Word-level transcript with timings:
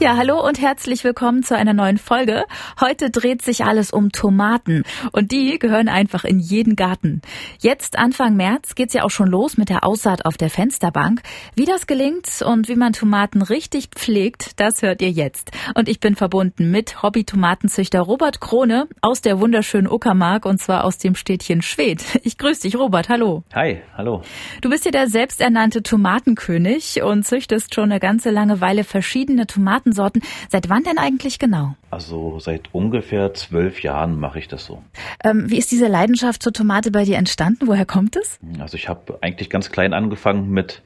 Ja, 0.00 0.16
hallo 0.16 0.40
und 0.46 0.60
herzlich 0.60 1.02
willkommen 1.02 1.42
zu 1.42 1.56
einer 1.56 1.72
neuen 1.74 1.98
Folge. 1.98 2.44
Heute 2.80 3.10
dreht 3.10 3.42
sich 3.42 3.64
alles 3.64 3.90
um 3.90 4.12
Tomaten 4.12 4.84
und 5.10 5.32
die 5.32 5.58
gehören 5.58 5.88
einfach 5.88 6.24
in 6.24 6.38
jeden 6.38 6.76
Garten. 6.76 7.20
Jetzt 7.58 7.98
Anfang 7.98 8.36
März 8.36 8.76
geht's 8.76 8.94
ja 8.94 9.02
auch 9.02 9.10
schon 9.10 9.26
los 9.26 9.56
mit 9.56 9.70
der 9.70 9.84
Aussaat 9.84 10.24
auf 10.24 10.36
der 10.36 10.50
Fensterbank. 10.50 11.22
Wie 11.56 11.64
das 11.64 11.88
gelingt 11.88 12.28
und 12.46 12.68
wie 12.68 12.76
man 12.76 12.92
Tomaten 12.92 13.42
richtig 13.42 13.88
pflegt, 13.88 14.60
das 14.60 14.82
hört 14.82 15.02
ihr 15.02 15.10
jetzt. 15.10 15.50
Und 15.74 15.88
ich 15.88 15.98
bin 15.98 16.14
verbunden 16.14 16.70
mit 16.70 17.02
Hobby-Tomatenzüchter 17.02 17.98
Robert 17.98 18.40
Krone 18.40 18.86
aus 19.00 19.20
der 19.20 19.40
wunderschönen 19.40 19.90
Uckermark 19.90 20.46
und 20.46 20.60
zwar 20.60 20.84
aus 20.84 20.98
dem 20.98 21.16
Städtchen 21.16 21.60
Schwedt. 21.60 22.04
Ich 22.22 22.38
grüße 22.38 22.62
dich, 22.62 22.76
Robert. 22.76 23.08
Hallo. 23.08 23.42
Hi, 23.52 23.82
hallo. 23.96 24.22
Du 24.60 24.70
bist 24.70 24.84
ja 24.84 24.92
der 24.92 25.08
selbsternannte 25.08 25.82
Tomatenkönig 25.82 27.02
und 27.02 27.26
züchtest 27.26 27.74
schon 27.74 27.90
eine 27.90 27.98
ganze 27.98 28.30
lange 28.30 28.60
Weile 28.60 28.84
verschiedene 28.84 29.48
Tomaten 29.48 29.87
Tomatensorten. 29.88 30.22
Seit 30.48 30.68
wann 30.68 30.82
denn 30.82 30.98
eigentlich 30.98 31.38
genau? 31.38 31.74
Also 31.90 32.38
seit 32.38 32.74
ungefähr 32.74 33.34
zwölf 33.34 33.82
Jahren 33.82 34.18
mache 34.18 34.38
ich 34.38 34.48
das 34.48 34.64
so. 34.64 34.82
Ähm, 35.24 35.50
wie 35.50 35.58
ist 35.58 35.70
diese 35.70 35.88
Leidenschaft 35.88 36.42
zur 36.42 36.52
Tomate 36.52 36.90
bei 36.90 37.04
dir 37.04 37.16
entstanden? 37.16 37.66
Woher 37.66 37.86
kommt 37.86 38.16
es? 38.16 38.38
Also 38.60 38.76
ich 38.76 38.88
habe 38.88 39.18
eigentlich 39.20 39.50
ganz 39.50 39.70
klein 39.70 39.92
angefangen 39.92 40.50
mit 40.50 40.82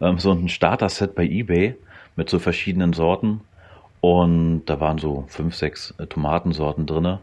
ähm, 0.00 0.18
so 0.18 0.30
einem 0.30 0.48
Starter-Set 0.48 1.14
bei 1.14 1.24
eBay 1.24 1.76
mit 2.16 2.30
so 2.30 2.38
verschiedenen 2.38 2.92
Sorten. 2.92 3.40
Und 4.00 4.66
da 4.66 4.80
waren 4.80 4.98
so 4.98 5.24
fünf, 5.28 5.54
sechs 5.54 5.94
äh, 5.98 6.06
Tomatensorten 6.06 6.86
drinne. 6.86 7.20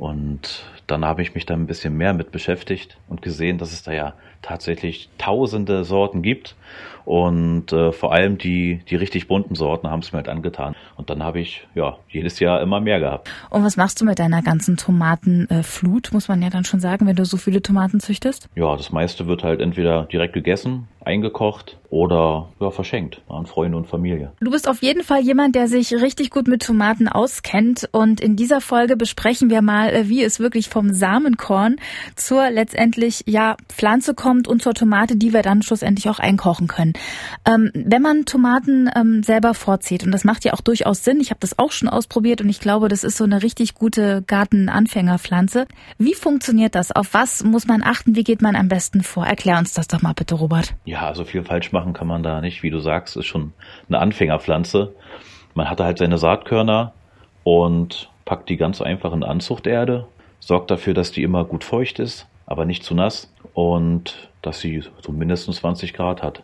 Und 0.00 0.64
dann 0.86 1.04
habe 1.04 1.20
ich 1.20 1.34
mich 1.34 1.44
da 1.44 1.52
ein 1.52 1.66
bisschen 1.66 1.94
mehr 1.94 2.14
mit 2.14 2.32
beschäftigt 2.32 2.96
und 3.06 3.20
gesehen, 3.20 3.58
dass 3.58 3.74
es 3.74 3.82
da 3.82 3.92
ja 3.92 4.14
tatsächlich 4.40 5.10
tausende 5.18 5.84
Sorten 5.84 6.22
gibt. 6.22 6.56
Und 7.04 7.70
äh, 7.74 7.92
vor 7.92 8.14
allem 8.14 8.38
die, 8.38 8.80
die 8.88 8.96
richtig 8.96 9.28
bunten 9.28 9.54
Sorten 9.54 9.90
haben 9.90 10.00
es 10.00 10.10
mir 10.12 10.16
halt 10.16 10.30
angetan. 10.30 10.74
Und 10.96 11.10
dann 11.10 11.22
habe 11.22 11.40
ich 11.40 11.66
ja 11.74 11.98
jedes 12.08 12.40
Jahr 12.40 12.62
immer 12.62 12.80
mehr 12.80 12.98
gehabt. 12.98 13.30
Und 13.50 13.62
was 13.62 13.76
machst 13.76 14.00
du 14.00 14.06
mit 14.06 14.18
deiner 14.18 14.40
ganzen 14.40 14.78
Tomatenflut, 14.78 16.14
muss 16.14 16.28
man 16.28 16.40
ja 16.40 16.48
dann 16.48 16.64
schon 16.64 16.80
sagen, 16.80 17.06
wenn 17.06 17.16
du 17.16 17.26
so 17.26 17.36
viele 17.36 17.60
Tomaten 17.60 18.00
züchtest? 18.00 18.48
Ja, 18.54 18.74
das 18.76 18.92
meiste 18.92 19.26
wird 19.26 19.44
halt 19.44 19.60
entweder 19.60 20.04
direkt 20.04 20.32
gegessen, 20.32 20.88
eingekocht 21.04 21.78
oder 21.90 22.48
ja, 22.60 22.70
verschenkt 22.70 23.20
an 23.28 23.46
Freunde 23.46 23.76
und 23.76 23.86
Familie. 23.86 24.32
Du 24.40 24.50
bist 24.50 24.68
auf 24.68 24.80
jeden 24.80 25.02
Fall 25.02 25.20
jemand, 25.20 25.56
der 25.56 25.66
sich 25.66 25.92
richtig 25.94 26.30
gut 26.30 26.46
mit 26.46 26.62
Tomaten 26.62 27.08
auskennt. 27.08 27.88
Und 27.90 28.20
in 28.20 28.36
dieser 28.36 28.60
Folge 28.60 28.96
besprechen 28.96 29.50
wir 29.50 29.60
mal, 29.60 29.90
äh, 29.90 30.08
wie 30.08 30.22
es 30.22 30.38
wirklich 30.38 30.68
vom 30.68 30.92
Samenkorn 30.92 31.76
zur 32.14 32.50
letztendlich 32.50 33.24
ja 33.26 33.56
Pflanze 33.68 34.14
kommt 34.14 34.46
und 34.46 34.62
zur 34.62 34.74
Tomate, 34.74 35.16
die 35.16 35.32
wir 35.32 35.42
dann 35.42 35.62
schlussendlich 35.62 36.08
auch 36.08 36.20
einkochen 36.20 36.68
können. 36.68 36.92
Ähm, 37.44 37.70
wenn 37.74 38.02
man 38.02 38.24
Tomaten 38.24 38.88
ähm, 38.94 39.22
selber 39.22 39.54
vorzieht, 39.54 40.04
und 40.04 40.12
das 40.12 40.24
macht 40.24 40.44
ja 40.44 40.52
auch 40.52 40.60
durchaus 40.60 41.02
Sinn, 41.02 41.20
ich 41.20 41.30
habe 41.30 41.40
das 41.40 41.58
auch 41.58 41.72
schon 41.72 41.88
ausprobiert 41.88 42.40
und 42.40 42.48
ich 42.48 42.60
glaube, 42.60 42.88
das 42.88 43.04
ist 43.04 43.16
so 43.16 43.24
eine 43.24 43.42
richtig 43.42 43.74
gute 43.74 44.22
Gartenanfängerpflanze. 44.26 45.66
Wie 45.98 46.14
funktioniert 46.14 46.74
das? 46.74 46.92
Auf 46.92 47.14
was 47.14 47.42
muss 47.42 47.66
man 47.66 47.82
achten? 47.82 48.14
Wie 48.14 48.24
geht 48.24 48.42
man 48.42 48.54
am 48.54 48.68
besten 48.68 49.02
vor? 49.02 49.26
Erklär 49.26 49.58
uns 49.58 49.74
das 49.74 49.88
doch 49.88 50.02
mal 50.02 50.12
bitte, 50.12 50.36
Robert. 50.36 50.74
Ja, 50.84 50.99
also 51.06 51.24
viel 51.24 51.44
falsch 51.44 51.72
machen 51.72 51.92
kann 51.92 52.06
man 52.06 52.22
da 52.22 52.40
nicht. 52.40 52.62
Wie 52.62 52.70
du 52.70 52.80
sagst, 52.80 53.16
ist 53.16 53.26
schon 53.26 53.52
eine 53.88 53.98
Anfängerpflanze. 53.98 54.94
Man 55.54 55.68
hat 55.68 55.80
halt 55.80 55.98
seine 55.98 56.18
Saatkörner 56.18 56.92
und 57.44 58.10
packt 58.24 58.48
die 58.48 58.56
ganz 58.56 58.80
einfach 58.80 59.12
in 59.12 59.24
Anzuchterde, 59.24 60.06
sorgt 60.38 60.70
dafür, 60.70 60.94
dass 60.94 61.12
die 61.12 61.22
immer 61.22 61.44
gut 61.44 61.64
feucht 61.64 61.98
ist, 61.98 62.26
aber 62.46 62.64
nicht 62.64 62.84
zu 62.84 62.94
nass 62.94 63.32
und 63.54 64.30
dass 64.42 64.60
sie 64.60 64.82
so 65.00 65.12
mindestens 65.12 65.56
20 65.56 65.92
Grad 65.92 66.22
hat. 66.22 66.42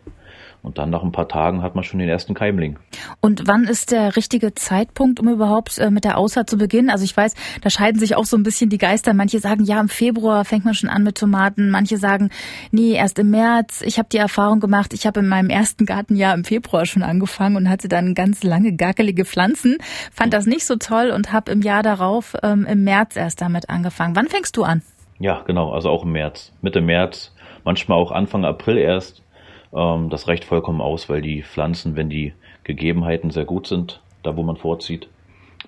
Und 0.66 0.78
dann 0.78 0.90
nach 0.90 1.04
ein 1.04 1.12
paar 1.12 1.28
Tagen 1.28 1.62
hat 1.62 1.76
man 1.76 1.84
schon 1.84 2.00
den 2.00 2.08
ersten 2.08 2.34
Keimling. 2.34 2.76
Und 3.20 3.46
wann 3.46 3.68
ist 3.68 3.92
der 3.92 4.16
richtige 4.16 4.52
Zeitpunkt, 4.52 5.20
um 5.20 5.28
überhaupt 5.28 5.78
äh, 5.78 5.92
mit 5.92 6.02
der 6.02 6.18
Aussaat 6.18 6.50
zu 6.50 6.58
beginnen? 6.58 6.90
Also 6.90 7.04
ich 7.04 7.16
weiß, 7.16 7.34
da 7.62 7.70
scheiden 7.70 8.00
sich 8.00 8.16
auch 8.16 8.24
so 8.24 8.36
ein 8.36 8.42
bisschen 8.42 8.68
die 8.68 8.76
Geister. 8.76 9.14
Manche 9.14 9.38
sagen, 9.38 9.62
ja, 9.62 9.80
im 9.80 9.88
Februar 9.88 10.44
fängt 10.44 10.64
man 10.64 10.74
schon 10.74 10.90
an 10.90 11.04
mit 11.04 11.18
Tomaten. 11.18 11.70
Manche 11.70 11.98
sagen, 11.98 12.30
nee, 12.72 12.94
erst 12.94 13.20
im 13.20 13.30
März. 13.30 13.82
Ich 13.82 14.00
habe 14.00 14.08
die 14.10 14.16
Erfahrung 14.16 14.58
gemacht, 14.58 14.92
ich 14.92 15.06
habe 15.06 15.20
in 15.20 15.28
meinem 15.28 15.50
ersten 15.50 15.86
Gartenjahr 15.86 16.34
im 16.34 16.42
Februar 16.42 16.84
schon 16.84 17.04
angefangen 17.04 17.54
und 17.54 17.70
hatte 17.70 17.86
dann 17.86 18.14
ganz 18.14 18.42
lange 18.42 18.74
gackelige 18.74 19.24
Pflanzen. 19.24 19.76
Fand 20.12 20.34
das 20.34 20.46
nicht 20.46 20.66
so 20.66 20.74
toll 20.74 21.12
und 21.14 21.32
habe 21.32 21.52
im 21.52 21.62
Jahr 21.62 21.84
darauf 21.84 22.34
ähm, 22.42 22.66
im 22.68 22.82
März 22.82 23.14
erst 23.14 23.40
damit 23.40 23.70
angefangen. 23.70 24.16
Wann 24.16 24.26
fängst 24.26 24.56
du 24.56 24.64
an? 24.64 24.82
Ja, 25.20 25.42
genau, 25.46 25.70
also 25.70 25.90
auch 25.90 26.02
im 26.02 26.10
März. 26.10 26.52
Mitte 26.60 26.80
März, 26.80 27.32
manchmal 27.62 27.98
auch 27.98 28.10
Anfang 28.10 28.44
April 28.44 28.78
erst. 28.78 29.22
Ähm, 29.76 30.08
das 30.10 30.26
reicht 30.26 30.44
vollkommen 30.44 30.80
aus, 30.80 31.08
weil 31.08 31.20
die 31.20 31.42
Pflanzen, 31.42 31.94
wenn 31.94 32.08
die 32.08 32.32
Gegebenheiten 32.64 33.30
sehr 33.30 33.44
gut 33.44 33.66
sind, 33.66 34.00
da 34.22 34.36
wo 34.36 34.42
man 34.42 34.56
vorzieht, 34.56 35.08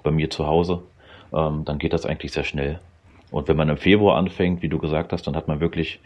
bei 0.03 0.11
mir 0.11 0.31
zu 0.31 0.47
Hause, 0.47 0.83
ähm, 1.33 1.65
dann 1.65 1.79
geht 1.79 1.93
das 1.93 2.07
eigentlich 2.07 2.33
sehr 2.33 2.45
schnell. 2.45 2.81
Und 3.31 3.47
wenn 3.47 3.57
man 3.57 3.69
im 3.69 3.77
Februar 3.77 4.17
anfängt, 4.17 4.63
wie 4.63 4.69
du 4.69 4.79
gesagt 4.79 5.13
hast, 5.13 5.27
dann 5.27 5.37
hat 5.37 5.49
man 5.49 5.61
wirklich 5.61 6.01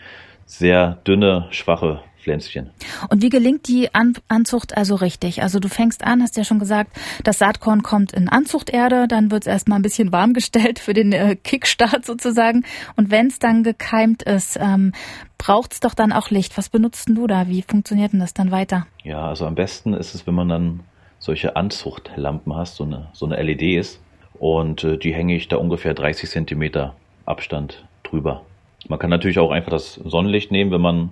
sehr 0.47 0.99
dünne, 1.07 1.47
schwache 1.51 2.01
Pflänzchen. 2.23 2.71
Und 3.11 3.23
wie 3.23 3.29
gelingt 3.29 3.69
die 3.69 3.95
an 3.95 4.15
Anzucht 4.29 4.77
also 4.77 4.95
richtig? 4.95 5.43
Also 5.43 5.59
du 5.59 5.69
fängst 5.69 6.05
an, 6.05 6.23
hast 6.23 6.37
ja 6.37 6.45
schon 6.45 6.59
gesagt, 6.59 6.97
das 7.25 7.39
Saatkorn 7.39 7.83
kommt 7.83 8.13
in 8.13 8.29
Anzuchterde, 8.29 9.09
dann 9.09 9.31
wird 9.31 9.43
es 9.43 9.47
erstmal 9.47 9.79
ein 9.79 9.83
bisschen 9.83 10.13
warm 10.13 10.33
gestellt 10.35 10.79
für 10.79 10.95
den 10.95 11.13
äh, 11.13 11.37
Kickstart 11.37 12.05
sozusagen. 12.05 12.65
Und 12.97 13.11
wenn 13.11 13.27
es 13.27 13.39
dann 13.39 13.63
gekeimt 13.65 14.23
ist, 14.23 14.59
ähm, 14.61 14.93
braucht 15.37 15.73
es 15.73 15.81
doch 15.81 15.95
dann 15.95 16.13
auch 16.13 16.31
Licht. 16.31 16.57
Was 16.57 16.69
benutzt 16.69 17.09
du 17.09 17.27
da? 17.27 17.49
Wie 17.49 17.63
funktioniert 17.63 18.13
denn 18.13 18.21
das 18.21 18.35
dann 18.35 18.51
weiter? 18.51 18.87
Ja, 19.03 19.27
also 19.27 19.47
am 19.47 19.57
besten 19.57 19.93
ist 19.95 20.15
es, 20.15 20.27
wenn 20.27 20.35
man 20.35 20.49
dann 20.49 20.81
solche 21.19 21.57
Anzuchtlampen 21.57 22.55
hast, 22.57 22.77
so 22.77 22.85
eine, 22.85 23.09
so 23.13 23.27
eine 23.27 23.41
LED 23.43 23.63
ist. 23.63 24.01
Und 24.39 24.85
äh, 24.85 24.97
die 24.97 25.15
hänge 25.15 25.37
ich 25.37 25.49
da 25.49 25.57
ungefähr 25.57 25.95
30 25.95 26.29
Zentimeter 26.29 26.95
Abstand 27.27 27.85
drüber. 28.03 28.43
Man 28.89 28.99
kann 28.99 29.11
natürlich 29.11 29.39
auch 29.39 29.51
einfach 29.51 29.71
das 29.71 29.95
Sonnenlicht 29.95 30.51
nehmen, 30.51 30.71
wenn 30.71 30.81
man, 30.81 31.11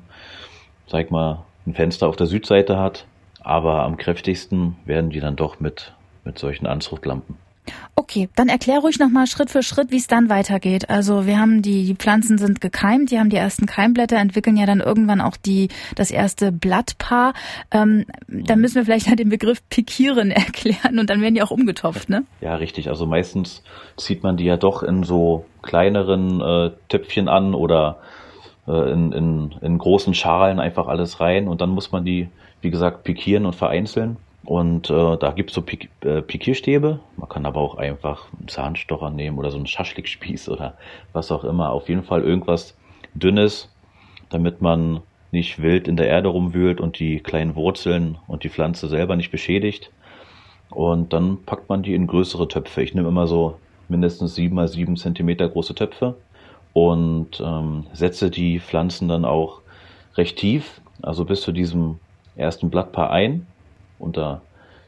sag 0.86 1.10
mal, 1.10 1.44
ein 1.66 1.74
Fenster 1.74 2.08
auf 2.08 2.16
der 2.16 2.26
Südseite 2.26 2.78
hat. 2.78 3.06
Aber 3.40 3.84
am 3.84 3.96
kräftigsten 3.96 4.76
werden 4.84 5.10
die 5.10 5.20
dann 5.20 5.36
doch 5.36 5.60
mit, 5.60 5.94
mit 6.24 6.38
solchen 6.38 6.66
Anzuchtlampen. 6.66 7.36
Okay, 7.94 8.28
dann 8.34 8.48
erklär 8.48 8.78
ruhig 8.78 8.98
nochmal 8.98 9.26
Schritt 9.26 9.50
für 9.50 9.62
Schritt, 9.62 9.90
wie 9.90 9.96
es 9.96 10.06
dann 10.06 10.28
weitergeht. 10.28 10.88
Also 10.88 11.26
wir 11.26 11.38
haben 11.38 11.62
die, 11.62 11.84
die 11.84 11.94
Pflanzen 11.94 12.38
sind 12.38 12.60
gekeimt, 12.60 13.10
die 13.10 13.18
haben 13.18 13.30
die 13.30 13.36
ersten 13.36 13.66
Keimblätter, 13.66 14.16
entwickeln 14.16 14.56
ja 14.56 14.66
dann 14.66 14.80
irgendwann 14.80 15.20
auch 15.20 15.36
die, 15.36 15.68
das 15.96 16.10
erste 16.10 16.50
Blattpaar. 16.50 17.34
Ähm, 17.70 18.06
dann 18.26 18.60
müssen 18.60 18.76
wir 18.76 18.84
vielleicht 18.84 19.18
den 19.18 19.28
Begriff 19.28 19.62
pikieren 19.68 20.30
erklären 20.30 20.98
und 20.98 21.10
dann 21.10 21.20
werden 21.20 21.34
die 21.34 21.42
auch 21.42 21.50
umgetopft, 21.50 22.08
ne? 22.08 22.24
Ja, 22.40 22.54
richtig. 22.54 22.88
Also 22.88 23.06
meistens 23.06 23.62
zieht 23.96 24.22
man 24.22 24.36
die 24.36 24.44
ja 24.44 24.56
doch 24.56 24.82
in 24.82 25.02
so 25.02 25.44
kleineren 25.62 26.40
äh, 26.40 26.70
Töpfchen 26.88 27.28
an 27.28 27.54
oder 27.54 27.98
äh, 28.66 28.92
in, 28.92 29.12
in, 29.12 29.54
in 29.60 29.78
großen 29.78 30.14
Schalen 30.14 30.58
einfach 30.58 30.88
alles 30.88 31.20
rein 31.20 31.48
und 31.48 31.60
dann 31.60 31.70
muss 31.70 31.92
man 31.92 32.04
die, 32.04 32.28
wie 32.62 32.70
gesagt, 32.70 33.04
pikieren 33.04 33.46
und 33.46 33.54
vereinzeln. 33.54 34.16
Und 34.50 34.90
äh, 34.90 35.16
da 35.16 35.30
gibt 35.30 35.50
es 35.50 35.54
so 35.54 35.62
Pik 35.62 35.90
äh, 36.00 36.22
Pikierstäbe. 36.22 36.98
Man 37.16 37.28
kann 37.28 37.46
aber 37.46 37.60
auch 37.60 37.76
einfach 37.76 38.26
einen 38.36 38.48
Zahnstocher 38.48 39.08
nehmen 39.08 39.38
oder 39.38 39.52
so 39.52 39.56
einen 39.56 39.68
Schaschlikspieß 39.68 40.48
oder 40.48 40.76
was 41.12 41.30
auch 41.30 41.44
immer. 41.44 41.70
Auf 41.70 41.88
jeden 41.88 42.02
Fall 42.02 42.22
irgendwas 42.22 42.76
Dünnes, 43.14 43.72
damit 44.28 44.60
man 44.60 45.02
nicht 45.30 45.62
wild 45.62 45.86
in 45.86 45.96
der 45.96 46.08
Erde 46.08 46.30
rumwühlt 46.30 46.80
und 46.80 46.98
die 46.98 47.20
kleinen 47.20 47.54
Wurzeln 47.54 48.18
und 48.26 48.42
die 48.42 48.48
Pflanze 48.48 48.88
selber 48.88 49.14
nicht 49.14 49.30
beschädigt. 49.30 49.92
Und 50.68 51.12
dann 51.12 51.44
packt 51.44 51.68
man 51.68 51.84
die 51.84 51.94
in 51.94 52.08
größere 52.08 52.48
Töpfe. 52.48 52.82
Ich 52.82 52.92
nehme 52.92 53.06
immer 53.06 53.28
so 53.28 53.54
mindestens 53.88 54.34
sieben 54.34 54.56
mal 54.56 54.66
sieben 54.66 54.96
Zentimeter 54.96 55.48
große 55.48 55.76
Töpfe 55.76 56.16
und 56.72 57.40
ähm, 57.40 57.86
setze 57.92 58.30
die 58.30 58.58
Pflanzen 58.58 59.06
dann 59.06 59.24
auch 59.24 59.60
recht 60.16 60.38
tief, 60.38 60.80
also 61.02 61.24
bis 61.24 61.42
zu 61.42 61.52
diesem 61.52 62.00
ersten 62.34 62.68
Blattpaar 62.68 63.10
ein 63.12 63.46
unter 64.00 64.42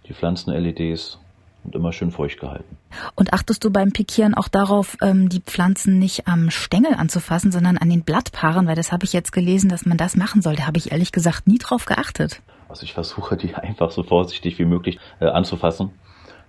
die 0.08 0.14
Pflanzen-LEDs 0.14 1.18
und 1.64 1.74
immer 1.74 1.92
schön 1.92 2.10
feucht 2.10 2.40
gehalten. 2.40 2.76
Und 3.14 3.32
achtest 3.32 3.64
du 3.64 3.70
beim 3.70 3.92
Pikieren 3.92 4.34
auch 4.34 4.48
darauf, 4.48 4.96
ähm, 5.00 5.28
die 5.28 5.40
Pflanzen 5.40 5.98
nicht 5.98 6.26
am 6.26 6.50
Stängel 6.50 6.94
anzufassen, 6.94 7.52
sondern 7.52 7.78
an 7.78 7.88
den 7.88 8.02
Blattpaaren? 8.02 8.66
Weil 8.66 8.74
das 8.74 8.92
habe 8.92 9.04
ich 9.04 9.12
jetzt 9.12 9.32
gelesen, 9.32 9.68
dass 9.68 9.86
man 9.86 9.96
das 9.96 10.16
machen 10.16 10.42
soll. 10.42 10.56
Da 10.56 10.66
habe 10.66 10.78
ich 10.78 10.92
ehrlich 10.92 11.12
gesagt 11.12 11.46
nie 11.46 11.58
drauf 11.58 11.84
geachtet. 11.84 12.42
Also 12.68 12.84
ich 12.84 12.94
versuche 12.94 13.36
die 13.36 13.54
einfach 13.54 13.90
so 13.90 14.02
vorsichtig 14.02 14.58
wie 14.58 14.64
möglich 14.64 14.98
äh, 15.20 15.26
anzufassen. 15.26 15.90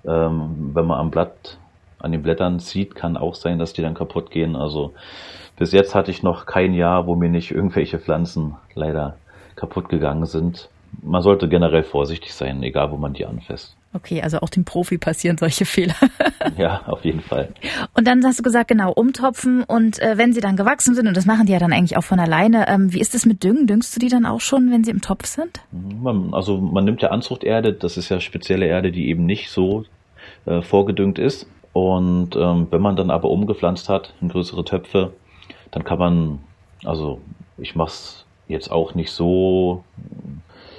Ähm, 0.06 0.71
wenn 0.74 0.86
man 0.86 1.00
am 1.00 1.12
Blatt, 1.12 1.57
an 2.00 2.12
den 2.12 2.24
Blättern 2.24 2.60
zieht, 2.60 2.95
kann 2.95 3.15
auch 3.15 3.36
sein, 3.36 3.60
dass 3.60 3.74
die 3.74 3.81
dann 3.81 3.94
kaputt 3.94 4.31
gehen. 4.31 4.56
Also 4.56 4.94
bis 5.57 5.71
jetzt 5.71 5.95
hatte 5.95 6.12
ich 6.12 6.24
noch 6.24 6.45
kein 6.45 6.74
Jahr, 6.74 7.06
wo 7.06 7.15
mir 7.15 7.30
nicht 7.30 7.51
irgendwelche 7.51 8.00
Pflanzen 8.00 8.56
leider 8.74 9.15
kaputt 9.56 9.88
gegangen 9.88 10.25
sind. 10.25 10.69
Man 11.01 11.21
sollte 11.21 11.49
generell 11.49 11.83
vorsichtig 11.83 12.33
sein, 12.33 12.61
egal 12.63 12.91
wo 12.91 12.97
man 12.97 13.13
die 13.13 13.25
anfasst. 13.25 13.75
Okay, 13.95 14.21
also 14.21 14.39
auch 14.39 14.49
dem 14.49 14.65
Profi 14.65 14.97
passieren 14.97 15.37
solche 15.37 15.65
Fehler. 15.73 15.95
ja, 16.57 16.81
auf 16.87 17.05
jeden 17.05 17.21
Fall. 17.21 17.49
Und 17.93 18.07
dann 18.07 18.23
hast 18.25 18.39
du 18.39 18.43
gesagt, 18.43 18.69
genau, 18.69 18.91
umtopfen 18.91 19.63
und 19.63 19.99
äh, 19.99 20.17
wenn 20.17 20.33
sie 20.33 20.41
dann 20.41 20.57
gewachsen 20.57 20.95
sind, 20.95 21.07
und 21.07 21.15
das 21.15 21.25
machen 21.25 21.45
die 21.45 21.53
ja 21.53 21.59
dann 21.59 21.73
eigentlich 21.73 21.97
auch 21.97 22.03
von 22.03 22.19
alleine, 22.19 22.67
ähm, 22.67 22.91
wie 22.91 22.99
ist 22.99 23.13
es 23.13 23.25
mit 23.25 23.43
Düngen? 23.43 23.67
Düngst 23.67 23.95
du 23.95 23.99
die 23.99 24.09
dann 24.09 24.25
auch 24.25 24.41
schon, 24.41 24.71
wenn 24.71 24.83
sie 24.83 24.91
im 24.91 25.01
Topf 25.01 25.25
sind? 25.25 25.61
Man, 25.71 26.33
also 26.33 26.57
man 26.57 26.85
nimmt 26.85 27.01
ja 27.01 27.09
Anzuchterde, 27.09 27.73
das 27.73 27.97
ist 27.97 28.09
ja 28.09 28.19
spezielle 28.19 28.65
Erde, 28.65 28.91
die 28.91 29.09
eben 29.09 29.25
nicht 29.25 29.49
so 29.49 29.85
äh, 30.45 30.61
vorgedüngt 30.61 31.19
ist. 31.19 31.47
Und 31.71 32.35
ähm, 32.35 32.67
wenn 32.69 32.81
man 32.81 32.95
dann 32.95 33.09
aber 33.09 33.29
umgepflanzt 33.29 33.89
hat 33.89 34.13
in 34.21 34.29
größere 34.29 34.63
Töpfe, 34.63 35.13
dann 35.71 35.83
kann 35.83 35.99
man, 35.99 36.39
also 36.83 37.19
ich 37.57 37.75
mache 37.75 37.89
es 37.89 38.25
jetzt 38.47 38.71
auch 38.71 38.93
nicht 38.93 39.11
so 39.11 39.83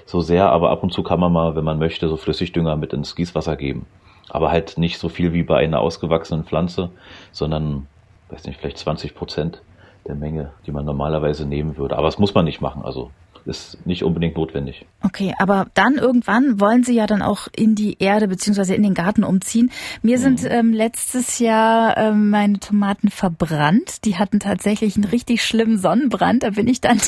so 0.06 0.20
sehr, 0.20 0.50
aber 0.50 0.70
ab 0.70 0.82
und 0.82 0.92
zu 0.92 1.02
kann 1.02 1.20
man 1.20 1.32
mal, 1.32 1.56
wenn 1.56 1.64
man 1.64 1.78
möchte, 1.78 2.08
so 2.08 2.16
Flüssigdünger 2.16 2.76
mit 2.76 2.92
ins 2.92 3.14
Gießwasser 3.14 3.56
geben. 3.56 3.86
Aber 4.28 4.50
halt 4.50 4.78
nicht 4.78 4.98
so 4.98 5.08
viel 5.08 5.32
wie 5.32 5.42
bei 5.42 5.58
einer 5.58 5.80
ausgewachsenen 5.80 6.44
Pflanze, 6.44 6.90
sondern, 7.32 7.86
weiß 8.30 8.44
nicht, 8.46 8.58
vielleicht 8.58 8.78
20 8.78 9.14
Prozent 9.14 9.62
der 10.06 10.14
Menge, 10.14 10.52
die 10.66 10.72
man 10.72 10.84
normalerweise 10.84 11.46
nehmen 11.46 11.76
würde. 11.76 11.96
Aber 11.96 12.08
das 12.08 12.18
muss 12.18 12.34
man 12.34 12.44
nicht 12.44 12.60
machen. 12.60 12.82
Also 12.84 13.10
ist 13.46 13.86
nicht 13.86 14.02
unbedingt 14.02 14.36
notwendig. 14.36 14.86
Okay, 15.02 15.34
aber 15.38 15.66
dann 15.74 15.96
irgendwann 15.96 16.60
wollen 16.60 16.82
Sie 16.82 16.94
ja 16.94 17.06
dann 17.06 17.20
auch 17.20 17.48
in 17.54 17.74
die 17.74 17.98
Erde 17.98 18.26
beziehungsweise 18.26 18.74
in 18.74 18.82
den 18.82 18.94
Garten 18.94 19.22
umziehen. 19.22 19.70
Mir 20.02 20.16
mhm. 20.16 20.22
sind 20.22 20.44
ähm, 20.50 20.72
letztes 20.72 21.38
Jahr 21.38 21.96
ähm, 21.98 22.30
meine 22.30 22.58
Tomaten 22.58 23.10
verbrannt. 23.10 24.04
Die 24.06 24.16
hatten 24.16 24.40
tatsächlich 24.40 24.96
einen 24.96 25.04
richtig 25.04 25.44
schlimmen 25.44 25.78
Sonnenbrand. 25.78 26.42
Da 26.42 26.50
bin 26.50 26.66
ich 26.68 26.80
dann 26.80 26.98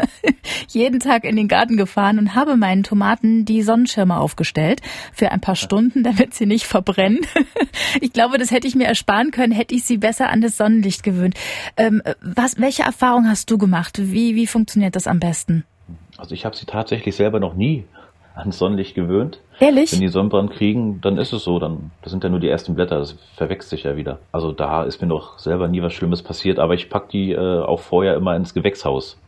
jeden 0.68 0.98
Tag 0.98 1.24
in 1.24 1.36
den 1.36 1.48
Garten 1.48 1.76
gefahren 1.76 2.18
und 2.18 2.34
habe 2.34 2.56
meinen 2.56 2.82
Tomaten 2.82 3.44
die 3.44 3.62
Sonnenschirme 3.62 4.18
aufgestellt 4.18 4.80
für 5.12 5.30
ein 5.30 5.42
paar 5.42 5.56
Stunden, 5.56 6.02
damit 6.02 6.32
sie 6.32 6.46
nicht 6.46 6.66
verbrennen. 6.66 7.20
ich 8.00 8.14
glaube, 8.14 8.38
das 8.38 8.50
hätte 8.50 8.66
ich 8.66 8.74
mir 8.74 8.86
ersparen 8.86 9.30
können, 9.30 9.52
hätte 9.52 9.74
ich 9.74 9.84
sie 9.84 9.98
besser 9.98 10.30
an 10.30 10.40
das 10.40 10.56
Sonnenlicht 10.56 11.02
gewöhnt. 11.02 11.34
Ähm, 11.76 12.02
was, 12.22 12.58
welche 12.58 12.82
Erfahrung 12.82 13.28
hast 13.28 13.50
du 13.50 13.58
gemacht? 13.58 13.98
Wie, 14.00 14.34
wie 14.34 14.46
funktioniert 14.46 14.96
das 14.96 15.06
am 15.06 15.20
besten? 15.20 15.65
Also 16.18 16.34
ich 16.34 16.44
habe 16.44 16.56
sie 16.56 16.66
tatsächlich 16.66 17.14
selber 17.16 17.40
noch 17.40 17.54
nie 17.54 17.84
ans 18.34 18.58
Sonnenlicht 18.58 18.94
gewöhnt. 18.94 19.40
Ehrlich? 19.60 19.92
Wenn 19.92 20.00
die 20.00 20.08
Sonnenbrand 20.08 20.50
kriegen, 20.50 21.00
dann 21.00 21.16
ist 21.16 21.32
es 21.32 21.44
so. 21.44 21.58
Dann, 21.58 21.90
das 22.02 22.12
sind 22.12 22.22
ja 22.22 22.30
nur 22.30 22.40
die 22.40 22.48
ersten 22.48 22.74
Blätter, 22.74 22.98
das 22.98 23.16
verwechselt 23.34 23.70
sich 23.70 23.82
ja 23.84 23.96
wieder. 23.96 24.18
Also 24.30 24.52
da 24.52 24.84
ist 24.84 25.00
mir 25.00 25.08
noch 25.08 25.38
selber 25.38 25.68
nie 25.68 25.82
was 25.82 25.94
Schlimmes 25.94 26.22
passiert, 26.22 26.58
aber 26.58 26.74
ich 26.74 26.90
pack 26.90 27.08
die 27.08 27.32
äh, 27.32 27.62
auch 27.62 27.80
vorher 27.80 28.14
immer 28.14 28.36
ins 28.36 28.52
Gewächshaus. 28.52 29.18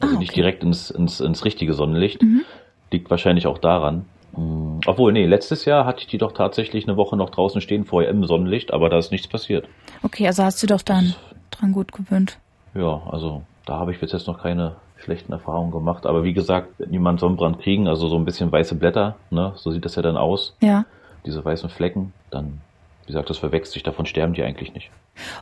Also 0.00 0.14
ah, 0.14 0.16
okay. 0.16 0.18
nicht 0.18 0.36
direkt 0.36 0.62
ins, 0.62 0.90
ins, 0.90 1.20
ins 1.20 1.44
richtige 1.44 1.72
Sonnenlicht. 1.74 2.22
Mhm. 2.22 2.42
Liegt 2.90 3.10
wahrscheinlich 3.10 3.46
auch 3.46 3.58
daran. 3.58 4.06
Mhm. 4.36 4.80
Obwohl, 4.86 5.12
nee, 5.12 5.26
letztes 5.26 5.64
Jahr 5.64 5.86
hatte 5.86 6.00
ich 6.00 6.06
die 6.08 6.18
doch 6.18 6.32
tatsächlich 6.32 6.86
eine 6.86 6.96
Woche 6.96 7.16
noch 7.16 7.30
draußen 7.30 7.60
stehen, 7.60 7.84
vorher 7.84 8.10
im 8.10 8.24
Sonnenlicht, 8.24 8.72
aber 8.72 8.88
da 8.88 8.98
ist 8.98 9.12
nichts 9.12 9.28
passiert. 9.28 9.68
Okay, 10.02 10.26
also 10.26 10.42
hast 10.42 10.62
du 10.62 10.66
doch 10.66 10.82
dann 10.82 11.14
das, 11.50 11.58
dran 11.58 11.72
gut 11.72 11.92
gewöhnt. 11.92 12.38
Ja, 12.74 13.02
also 13.10 13.42
da 13.66 13.78
habe 13.78 13.92
ich 13.92 14.00
bis 14.00 14.12
jetzt 14.12 14.26
noch 14.26 14.42
keine 14.42 14.76
schlechten 14.98 15.32
Erfahrungen 15.32 15.70
gemacht. 15.70 16.06
Aber 16.06 16.24
wie 16.24 16.32
gesagt, 16.32 16.68
wenn 16.78 16.92
jemand 16.92 17.20
Sonnenbrand 17.20 17.60
kriegen, 17.60 17.88
also 17.88 18.08
so 18.08 18.16
ein 18.16 18.24
bisschen 18.24 18.50
weiße 18.50 18.74
Blätter, 18.74 19.16
ne, 19.30 19.52
so 19.56 19.70
sieht 19.70 19.84
das 19.84 19.96
ja 19.96 20.02
dann 20.02 20.16
aus. 20.16 20.56
Ja. 20.60 20.84
Diese 21.24 21.44
weißen 21.44 21.70
Flecken, 21.70 22.12
dann, 22.30 22.60
wie 23.04 23.08
gesagt, 23.08 23.30
das 23.30 23.38
verwechselt 23.38 23.74
sich, 23.74 23.82
davon 23.82 24.06
sterben 24.06 24.34
die 24.34 24.42
eigentlich 24.42 24.74
nicht. 24.74 24.90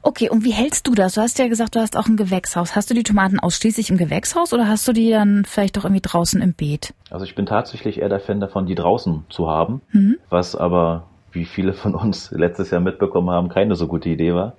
Okay, 0.03 0.31
und 0.31 0.45
wie 0.45 0.53
hältst 0.53 0.87
du 0.87 0.95
das? 0.95 1.15
Du 1.15 1.21
hast 1.21 1.39
ja 1.39 1.49
gesagt, 1.49 1.75
du 1.75 1.81
hast 1.81 1.97
auch 1.97 2.07
ein 2.07 2.17
Gewächshaus. 2.17 2.77
Hast 2.77 2.91
du 2.91 2.95
die 2.95 3.03
Tomaten 3.03 3.39
ausschließlich 3.39 3.91
im 3.91 3.99
Gewächshaus 3.99 4.53
oder 4.53 4.69
hast 4.69 4.89
du 4.89 4.93
die 4.93 5.11
dann 5.11 5.45
vielleicht 5.45 5.79
auch 5.79 5.85
irgendwie 5.85 6.03
draußen 6.03 6.41
im 6.41 6.55
Beet? 6.55 6.95
Also 7.11 7.25
ich 7.25 7.35
bin 7.35 7.47
tatsächlich 7.47 7.99
eher 7.99 8.09
der 8.09 8.21
Fan 8.21 8.41
davon, 8.41 8.67
die 8.67 8.75
draußen 8.75 9.25
zu 9.29 9.49
haben, 9.49 9.83
mhm. 9.93 10.17
was 10.31 10.57
aber, 10.57 11.05
wie 11.33 11.45
viele 11.45 11.75
von 11.75 11.95
uns 11.95 12.31
letztes 12.35 12.71
Jahr 12.71 12.81
mitbekommen 12.81 13.31
haben, 13.31 13.49
keine 13.49 13.75
so 13.75 13.87
gute 13.87 14.09
Idee 14.09 14.35
war. 14.35 14.55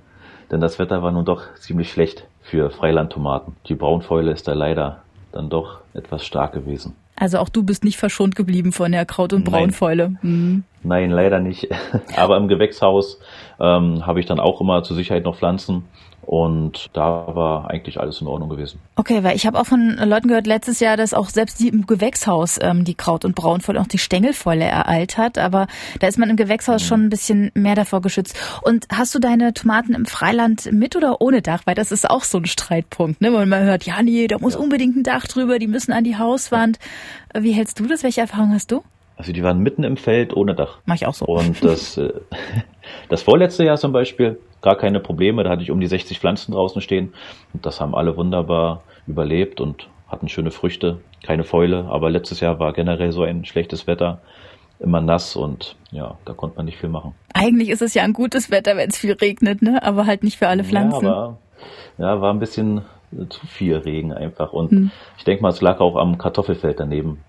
Denn 0.51 0.61
das 0.61 0.79
Wetter 0.79 1.03
war 1.03 1.11
nun 1.11 1.25
doch 1.25 1.43
ziemlich 1.55 1.91
schlecht 1.91 2.25
für 2.41 2.69
Freilandtomaten. 2.69 3.55
Die 3.67 3.75
Braunfäule 3.75 4.31
ist 4.31 4.47
da 4.47 4.53
leider 4.53 5.01
dann 5.31 5.49
doch 5.49 5.79
etwas 5.93 6.25
stark 6.25 6.53
gewesen. 6.53 6.95
Also 7.15 7.39
auch 7.39 7.49
du 7.49 7.63
bist 7.63 7.83
nicht 7.83 7.97
verschont 7.97 8.35
geblieben 8.35 8.71
von 8.71 8.91
der 8.91 9.05
Kraut- 9.05 9.33
und 9.33 9.43
Braunfäule. 9.43 10.15
Mhm. 10.21 10.63
Nein 10.87 11.11
leider 11.11 11.39
nicht. 11.39 11.67
Aber 12.15 12.37
im 12.37 12.47
Gewächshaus 12.47 13.19
ähm, 13.59 14.05
habe 14.05 14.19
ich 14.19 14.25
dann 14.25 14.39
auch 14.39 14.61
immer 14.61 14.83
zur 14.83 14.95
Sicherheit 14.95 15.23
noch 15.23 15.37
Pflanzen 15.37 15.83
und 16.27 16.89
da 16.91 17.33
war 17.35 17.69
eigentlich 17.69 18.01
alles 18.01 18.19
in 18.19 18.27
Ordnung 18.27 18.49
gewesen. 18.49 18.81
Okay, 18.97 19.23
weil 19.23 19.37
ich 19.37 19.47
habe 19.47 19.57
auch 19.57 19.65
von 19.65 19.95
Leuten 19.95 20.27
gehört 20.27 20.45
letztes 20.45 20.81
Jahr, 20.81 20.97
dass 20.97 21.13
auch 21.13 21.29
selbst 21.29 21.57
die 21.61 21.69
im 21.69 21.87
Gewächshaus 21.87 22.59
ähm, 22.61 22.83
die 22.83 22.95
Kraut- 22.95 23.23
und 23.23 23.33
Braunfäule, 23.33 23.79
auch 23.79 23.87
die 23.87 23.97
Stängelfäule 23.97 24.65
ereilt 24.65 25.17
hat. 25.17 25.37
Aber 25.37 25.67
da 26.01 26.07
ist 26.07 26.17
man 26.17 26.29
im 26.29 26.35
Gewächshaus 26.35 26.83
mhm. 26.83 26.85
schon 26.85 27.03
ein 27.05 27.09
bisschen 27.09 27.51
mehr 27.53 27.75
davor 27.75 28.01
geschützt. 28.01 28.37
Und 28.61 28.87
hast 28.91 29.15
du 29.15 29.19
deine 29.19 29.53
Tomaten 29.53 29.93
im 29.93 30.05
Freiland 30.05 30.69
mit 30.73 30.97
oder 30.97 31.21
ohne 31.21 31.41
Dach? 31.41 31.61
Weil 31.63 31.75
das 31.75 31.93
ist 31.93 32.09
auch 32.09 32.25
so 32.25 32.39
ein 32.39 32.45
Streitpunkt, 32.45 33.21
ne? 33.21 33.31
Wenn 33.31 33.47
man 33.47 33.63
hört, 33.63 33.85
ja 33.85 34.03
nee, 34.03 34.27
da 34.27 34.37
muss 34.37 34.55
ja. 34.55 34.59
unbedingt 34.59 34.97
ein 34.97 35.03
Dach 35.03 35.27
drüber, 35.27 35.59
die 35.59 35.67
müssen 35.67 35.93
an 35.93 36.03
die 36.03 36.17
Hauswand. 36.17 36.77
Wie 37.33 37.53
hältst 37.53 37.79
du 37.79 37.85
das? 37.87 38.03
Welche 38.03 38.19
Erfahrung 38.19 38.51
hast 38.51 38.73
du? 38.73 38.83
Also 39.17 39.33
die 39.33 39.43
waren 39.43 39.59
mitten 39.59 39.83
im 39.83 39.97
Feld 39.97 40.35
ohne 40.35 40.53
Dach. 40.53 40.77
Mach 40.85 40.95
ich 40.95 41.07
auch 41.07 41.13
so. 41.13 41.25
Und 41.25 41.63
das, 41.63 41.97
äh, 41.97 42.13
das 43.09 43.23
vorletzte 43.23 43.65
Jahr 43.65 43.77
zum 43.77 43.91
Beispiel, 43.91 44.39
gar 44.61 44.75
keine 44.75 44.99
Probleme. 44.99 45.43
Da 45.43 45.49
hatte 45.49 45.63
ich 45.63 45.71
um 45.71 45.79
die 45.79 45.87
60 45.87 46.19
Pflanzen 46.19 46.51
draußen 46.51 46.81
stehen 46.81 47.13
und 47.53 47.65
das 47.65 47.81
haben 47.81 47.95
alle 47.95 48.15
wunderbar 48.15 48.83
überlebt 49.07 49.59
und 49.59 49.87
hatten 50.07 50.29
schöne 50.29 50.51
Früchte, 50.51 50.99
keine 51.23 51.43
Fäule. 51.43 51.85
Aber 51.89 52.09
letztes 52.09 52.39
Jahr 52.39 52.59
war 52.59 52.73
generell 52.73 53.11
so 53.11 53.23
ein 53.23 53.43
schlechtes 53.43 53.87
Wetter, 53.87 54.21
immer 54.79 55.01
nass 55.01 55.35
und 55.35 55.75
ja, 55.91 56.17
da 56.25 56.33
konnte 56.33 56.57
man 56.57 56.65
nicht 56.65 56.77
viel 56.77 56.89
machen. 56.89 57.13
Eigentlich 57.33 57.69
ist 57.69 57.81
es 57.81 57.95
ja 57.95 58.03
ein 58.03 58.13
gutes 58.13 58.51
Wetter, 58.51 58.77
wenn 58.77 58.89
es 58.89 58.97
viel 58.97 59.13
regnet, 59.13 59.63
ne? 59.63 59.81
Aber 59.81 60.05
halt 60.05 60.23
nicht 60.23 60.37
für 60.37 60.47
alle 60.47 60.63
Pflanzen. 60.63 61.05
Ja, 61.05 61.11
aber 61.11 61.37
ja, 61.97 62.21
war 62.21 62.33
ein 62.33 62.39
bisschen 62.39 62.81
zu 63.29 63.47
viel 63.47 63.75
Regen 63.77 64.13
einfach. 64.13 64.53
Und 64.53 64.71
hm. 64.71 64.91
ich 65.17 65.23
denke 65.23 65.41
mal, 65.41 65.49
es 65.49 65.61
lag 65.61 65.79
auch 65.79 65.95
am 65.95 66.17
Kartoffelfeld 66.17 66.79
daneben, 66.79 67.19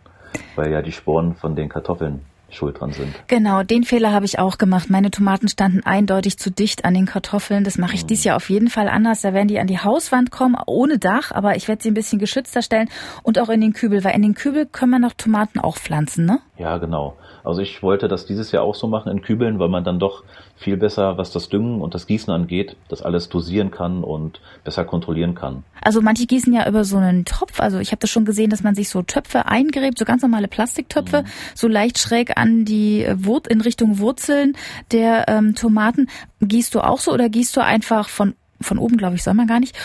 weil 0.57 0.71
ja 0.71 0.83
die 0.83 0.93
Sporen 0.93 1.35
von 1.35 1.55
den 1.57 1.69
Kartoffeln 1.69 2.21
schuld 2.51 2.81
dran 2.81 2.93
sind. 2.93 3.15
Genau, 3.27 3.63
den 3.63 3.85
Fehler 3.85 4.13
habe 4.13 4.25
ich 4.25 4.39
auch 4.39 4.59
gemacht. 4.59 4.89
Meine 4.91 5.11
Tomaten 5.11 5.49
standen 5.49 5.83
eindeutig 5.85 6.39
zu 6.39 6.51
dicht 6.51 6.85
an 6.85 6.95
den 6.95 7.07
Kartoffeln. 7.07 7.65
Das 7.65 7.79
mache 7.79 7.95
ich 7.95 8.05
mhm. 8.05 8.09
dies 8.09 8.25
Jahr 8.25 8.37
auf 8.37 8.49
jeden 8.49 8.71
Fall 8.71 8.89
anders. 8.89 9.21
Da 9.21 9.35
werden 9.35 9.49
die 9.49 9.59
an 9.59 9.67
die 9.67 9.79
Hauswand 9.79 10.31
kommen, 10.31 10.57
ohne 10.67 10.99
Dach, 10.99 11.31
aber 11.31 11.57
ich 11.57 11.69
werde 11.69 11.83
sie 11.83 11.91
ein 11.91 11.95
bisschen 11.95 12.19
geschützter 12.19 12.63
stellen 12.63 12.89
und 13.23 13.39
auch 13.39 13.49
in 13.49 13.61
den 13.61 13.73
Kübel, 13.73 14.03
weil 14.05 14.15
in 14.15 14.23
den 14.23 14.35
Kübel 14.35 14.67
können 14.67 14.93
wir 14.93 14.99
noch 14.99 15.13
Tomaten 15.13 15.61
auch 15.61 15.77
pflanzen, 15.77 16.25
ne? 16.25 16.41
Ja, 16.57 16.79
genau. 16.79 17.17
Also 17.45 17.61
ich 17.61 17.83
wollte 17.83 18.09
das 18.09 18.27
dieses 18.27 18.53
Jahr 18.53 18.63
auch 18.63 18.75
so 18.75 18.87
machen 18.87 19.11
in 19.11 19.23
Kübeln, 19.23 19.59
weil 19.59 19.69
man 19.69 19.85
dann 19.85 19.99
doch 19.99 20.25
viel 20.57 20.77
besser, 20.77 21.19
was 21.19 21.31
das 21.33 21.49
Düngen 21.49 21.81
und 21.81 21.95
das 21.95 22.07
Gießen 22.07 22.33
angeht, 22.33 22.77
das 22.89 23.03
alles 23.03 23.29
dosieren 23.29 23.71
kann 23.71 24.03
und 24.03 24.41
besser 24.65 24.85
kontrollieren 24.85 25.35
kann. 25.35 25.65
Also 25.81 26.01
manche 26.03 26.27
gießen 26.27 26.53
ja 26.53 26.69
über 26.69 26.85
so 26.85 26.97
einen 26.97 27.25
Topf. 27.25 27.61
Also 27.61 27.79
ich 27.79 27.93
habe 27.93 28.01
das 28.01 28.11
schon 28.11 28.25
gesehen, 28.25 28.51
dass 28.51 28.63
man 28.63 28.75
sich 28.75 28.89
so 28.89 29.03
Töpfe 29.03 29.47
eingräbt, 29.47 29.99
so 29.99 30.05
ganz 30.05 30.23
normale 30.23 30.49
Plastiktöpfe, 30.49 31.23
mhm. 31.23 31.27
so 31.55 31.69
leicht 31.69 31.99
schräg 31.99 32.37
an 32.37 32.65
die 32.65 33.07
Wur 33.17 33.43
in 33.49 33.61
Richtung 33.61 33.99
Wurzeln 33.99 34.57
der 34.91 35.29
ähm, 35.29 35.55
Tomaten. 35.55 36.09
Gießt 36.41 36.75
du 36.75 36.81
auch 36.81 36.99
so 36.99 37.13
oder 37.13 37.29
gießt 37.29 37.57
du 37.57 37.61
einfach 37.63 38.09
von 38.09 38.35
von 38.61 38.79
oben, 38.79 38.97
glaube 38.97 39.15
ich, 39.15 39.23
soll 39.23 39.35
man 39.35 39.47
gar 39.47 39.61
nicht. 39.61 39.77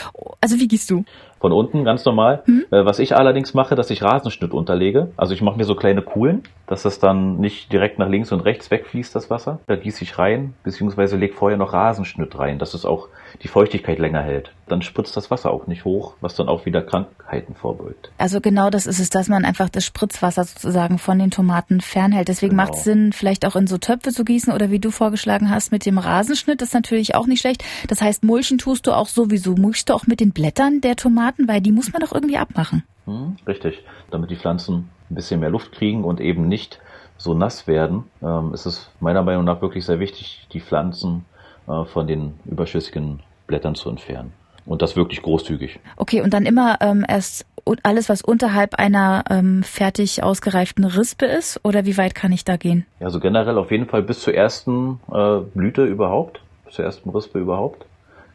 Also 0.41 0.60
wie 0.60 0.67
gießt 0.67 0.89
du? 0.89 1.05
Von 1.43 1.51
unten, 1.51 1.83
ganz 1.83 2.05
normal. 2.05 2.41
Mhm. 2.45 2.63
Äh, 2.71 2.85
was 2.85 3.00
ich 3.00 3.17
allerdings 3.17 3.53
mache, 3.53 3.75
dass 3.75 3.89
ich 3.89 4.01
Rasenschnitt 4.01 4.53
unterlege. 4.53 5.12
Also 5.17 5.33
ich 5.33 5.41
mache 5.41 5.57
mir 5.57 5.65
so 5.65 5.75
kleine 5.75 6.01
Kuhlen, 6.01 6.43
dass 6.67 6.83
das 6.83 7.00
dann 7.00 7.35
nicht 7.41 7.69
direkt 7.73 8.00
nach 8.00 8.07
links 8.07 8.31
und 8.31 8.39
rechts 8.39 8.71
wegfließt, 8.71 9.13
das 9.13 9.29
Wasser. 9.29 9.59
Da 9.67 9.75
gieße 9.75 10.05
ich 10.05 10.17
rein, 10.17 10.53
beziehungsweise 10.63 11.17
lege 11.17 11.33
vorher 11.33 11.57
noch 11.57 11.73
Rasenschnitt 11.73 12.39
rein, 12.39 12.59
dass 12.59 12.73
es 12.73 12.85
auch 12.85 13.09
die 13.42 13.48
Feuchtigkeit 13.48 14.00
länger 14.00 14.22
hält. 14.22 14.52
Dann 14.68 14.82
spritzt 14.82 15.18
das 15.18 15.32
Wasser 15.32 15.52
auch 15.52 15.68
nicht 15.68 15.86
hoch, 15.86 16.16
was 16.22 16.36
dann 16.36 16.48
auch 16.48 16.66
wieder 16.66 16.82
Krankheiten 16.82 17.56
vorbeugt. 17.56 18.12
Also 18.18 18.40
genau 18.42 18.70
das 18.70 18.86
ist 18.86 19.00
es, 19.00 19.10
dass 19.10 19.28
man 19.28 19.46
einfach 19.46 19.70
das 19.70 19.86
Spritzwasser 19.86 20.44
sozusagen 20.44 21.00
von 21.00 21.20
den 21.20 21.32
Tomaten 21.32 21.82
fernhält. 21.82 22.28
Deswegen 22.28 22.52
genau. 22.52 22.63
macht 22.63 22.75
es 22.75 22.84
Sinn, 22.84 23.13
vielleicht 23.13 23.46
auch 23.46 23.56
in 23.56 23.68
so 23.68 23.78
Töpfe 23.78 24.12
zu 24.12 24.24
gießen 24.24 24.54
oder 24.54 24.72
wie 24.72 24.80
du 24.80 24.92
vorgeschlagen 24.92 25.50
hast 25.50 25.72
mit 25.72 25.86
dem 25.86 25.98
Rasenschnitt. 25.98 26.62
Das 26.62 26.70
ist 26.70 26.74
natürlich 26.74 27.16
auch 27.16 27.28
nicht 27.28 27.42
schlecht. 27.42 27.63
Das 27.88 28.02
heißt, 28.02 28.24
mulchen 28.24 28.58
tust 28.58 28.88
du 28.88 28.92
auch 28.92 29.08
sowieso. 29.08 29.56
Mulchst 29.56 29.90
du 29.90 29.94
auch 29.94 30.08
mit 30.08 30.20
den 30.20 30.32
Blättern 30.32 30.82
der 30.82 30.96
Tomaten? 30.96 31.48
Weil 31.48 31.62
die 31.62 31.72
muss 31.72 31.92
man 31.92 32.02
doch 32.02 32.13
irgendwie 32.13 32.38
abmachen. 32.38 32.84
Hm, 33.06 33.38
richtig, 33.48 33.84
damit 34.12 34.30
die 34.30 34.38
Pflanzen 34.38 34.90
ein 35.10 35.16
bisschen 35.16 35.40
mehr 35.40 35.50
Luft 35.50 35.72
kriegen 35.74 36.04
und 36.04 36.22
eben 36.22 36.48
nicht 36.48 36.80
so 37.18 37.34
nass 37.34 37.68
werden, 37.68 38.04
ähm, 38.22 38.54
ist 38.54 38.66
es 38.66 38.90
meiner 39.00 39.24
Meinung 39.24 39.46
nach 39.46 39.62
wirklich 39.62 39.86
sehr 39.86 40.00
wichtig, 40.00 40.48
die 40.52 40.62
Pflanzen 40.62 41.25
von 41.65 42.08
den 42.08 42.34
überschüssigen 42.46 43.22
Blättern 43.48 43.75
zu 43.75 43.89
entfernen. 43.89 44.34
Und 44.65 44.82
das 44.82 44.96
wirklich 44.96 45.22
großzügig. 45.22 45.79
Okay, 45.98 46.22
und 46.22 46.34
dann 46.34 46.46
immer 46.46 46.77
ähm, 46.82 47.05
erst 47.08 47.46
alles, 47.84 48.10
was 48.10 48.22
unterhalb 48.22 48.75
einer 48.75 49.24
ähm, 49.29 49.63
fertig 49.63 50.24
ausgereiften 50.24 50.86
Rispe 50.86 51.25
ist? 51.25 51.60
Oder 51.63 51.86
wie 51.86 51.98
weit 51.98 52.15
kann 52.15 52.32
ich 52.32 52.46
da 52.46 52.58
gehen? 52.58 52.86
Ja, 53.00 53.08
also 53.08 53.20
generell 53.20 53.58
auf 53.58 53.72
jeden 53.72 53.88
Fall 53.88 54.03
bis 54.03 54.20
zur 54.22 54.34
ersten 54.34 55.00
äh, 55.12 55.39
Blüte 55.53 55.86
überhaupt, 55.86 56.41
bis 56.65 56.75
zur 56.75 56.86
ersten 56.86 57.10
Rispe 57.10 57.39
überhaupt, 57.39 57.86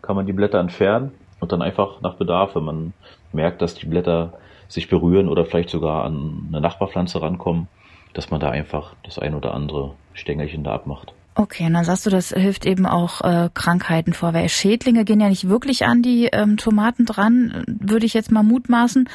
kann 0.02 0.16
man 0.16 0.26
die 0.26 0.32
Blätter 0.32 0.58
entfernen 0.58 1.12
und 1.40 1.52
dann 1.52 1.62
einfach 1.62 2.00
nach 2.00 2.14
Bedarf, 2.14 2.54
wenn 2.54 2.64
man 2.64 2.92
merkt, 3.32 3.62
dass 3.62 3.74
die 3.74 3.86
Blätter 3.86 4.34
sich 4.68 4.88
berühren 4.88 5.28
oder 5.28 5.44
vielleicht 5.44 5.70
sogar 5.70 6.04
an 6.04 6.48
eine 6.48 6.60
Nachbarpflanze 6.60 7.20
rankommen, 7.22 7.68
dass 8.14 8.30
man 8.30 8.40
da 8.40 8.50
einfach 8.50 8.94
das 9.04 9.18
ein 9.18 9.34
oder 9.34 9.54
andere 9.54 9.92
Stängelchen 10.12 10.64
da 10.64 10.74
abmacht. 10.74 11.12
Okay, 11.40 11.66
und 11.66 11.74
dann 11.74 11.84
sagst 11.84 12.04
du, 12.04 12.10
das 12.10 12.30
hilft 12.30 12.66
eben 12.66 12.84
auch 12.84 13.20
äh, 13.20 13.48
Krankheiten 13.54 14.12
vor, 14.12 14.34
weil 14.34 14.48
Schädlinge 14.48 15.04
gehen 15.04 15.20
ja 15.20 15.28
nicht 15.28 15.48
wirklich 15.48 15.86
an 15.86 16.02
die 16.02 16.24
ähm, 16.32 16.56
Tomaten 16.56 17.06
dran, 17.06 17.62
würde 17.68 18.06
ich 18.06 18.12
jetzt 18.12 18.32
mal 18.32 18.42
mutmaßen. 18.42 19.08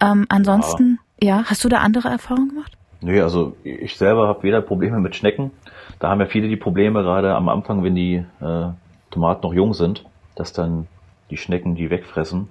Ähm, 0.00 0.26
ansonsten, 0.28 0.98
ja. 1.22 1.36
ja, 1.36 1.44
hast 1.44 1.62
du 1.62 1.68
da 1.68 1.76
andere 1.76 2.08
Erfahrungen 2.08 2.48
gemacht? 2.48 2.72
Nö, 3.00 3.22
also 3.22 3.54
ich 3.62 3.96
selber 3.96 4.26
habe 4.26 4.42
weder 4.42 4.60
Probleme 4.60 4.98
mit 4.98 5.14
Schnecken. 5.14 5.52
Da 6.00 6.08
haben 6.08 6.18
ja 6.18 6.26
viele 6.26 6.48
die 6.48 6.56
Probleme 6.56 7.02
gerade 7.02 7.36
am 7.36 7.48
Anfang, 7.48 7.84
wenn 7.84 7.94
die 7.94 8.24
äh, 8.40 8.66
Tomaten 9.12 9.42
noch 9.42 9.54
jung 9.54 9.72
sind, 9.72 10.04
dass 10.34 10.52
dann 10.52 10.88
die 11.30 11.36
Schnecken 11.36 11.76
die 11.76 11.90
wegfressen. 11.90 12.48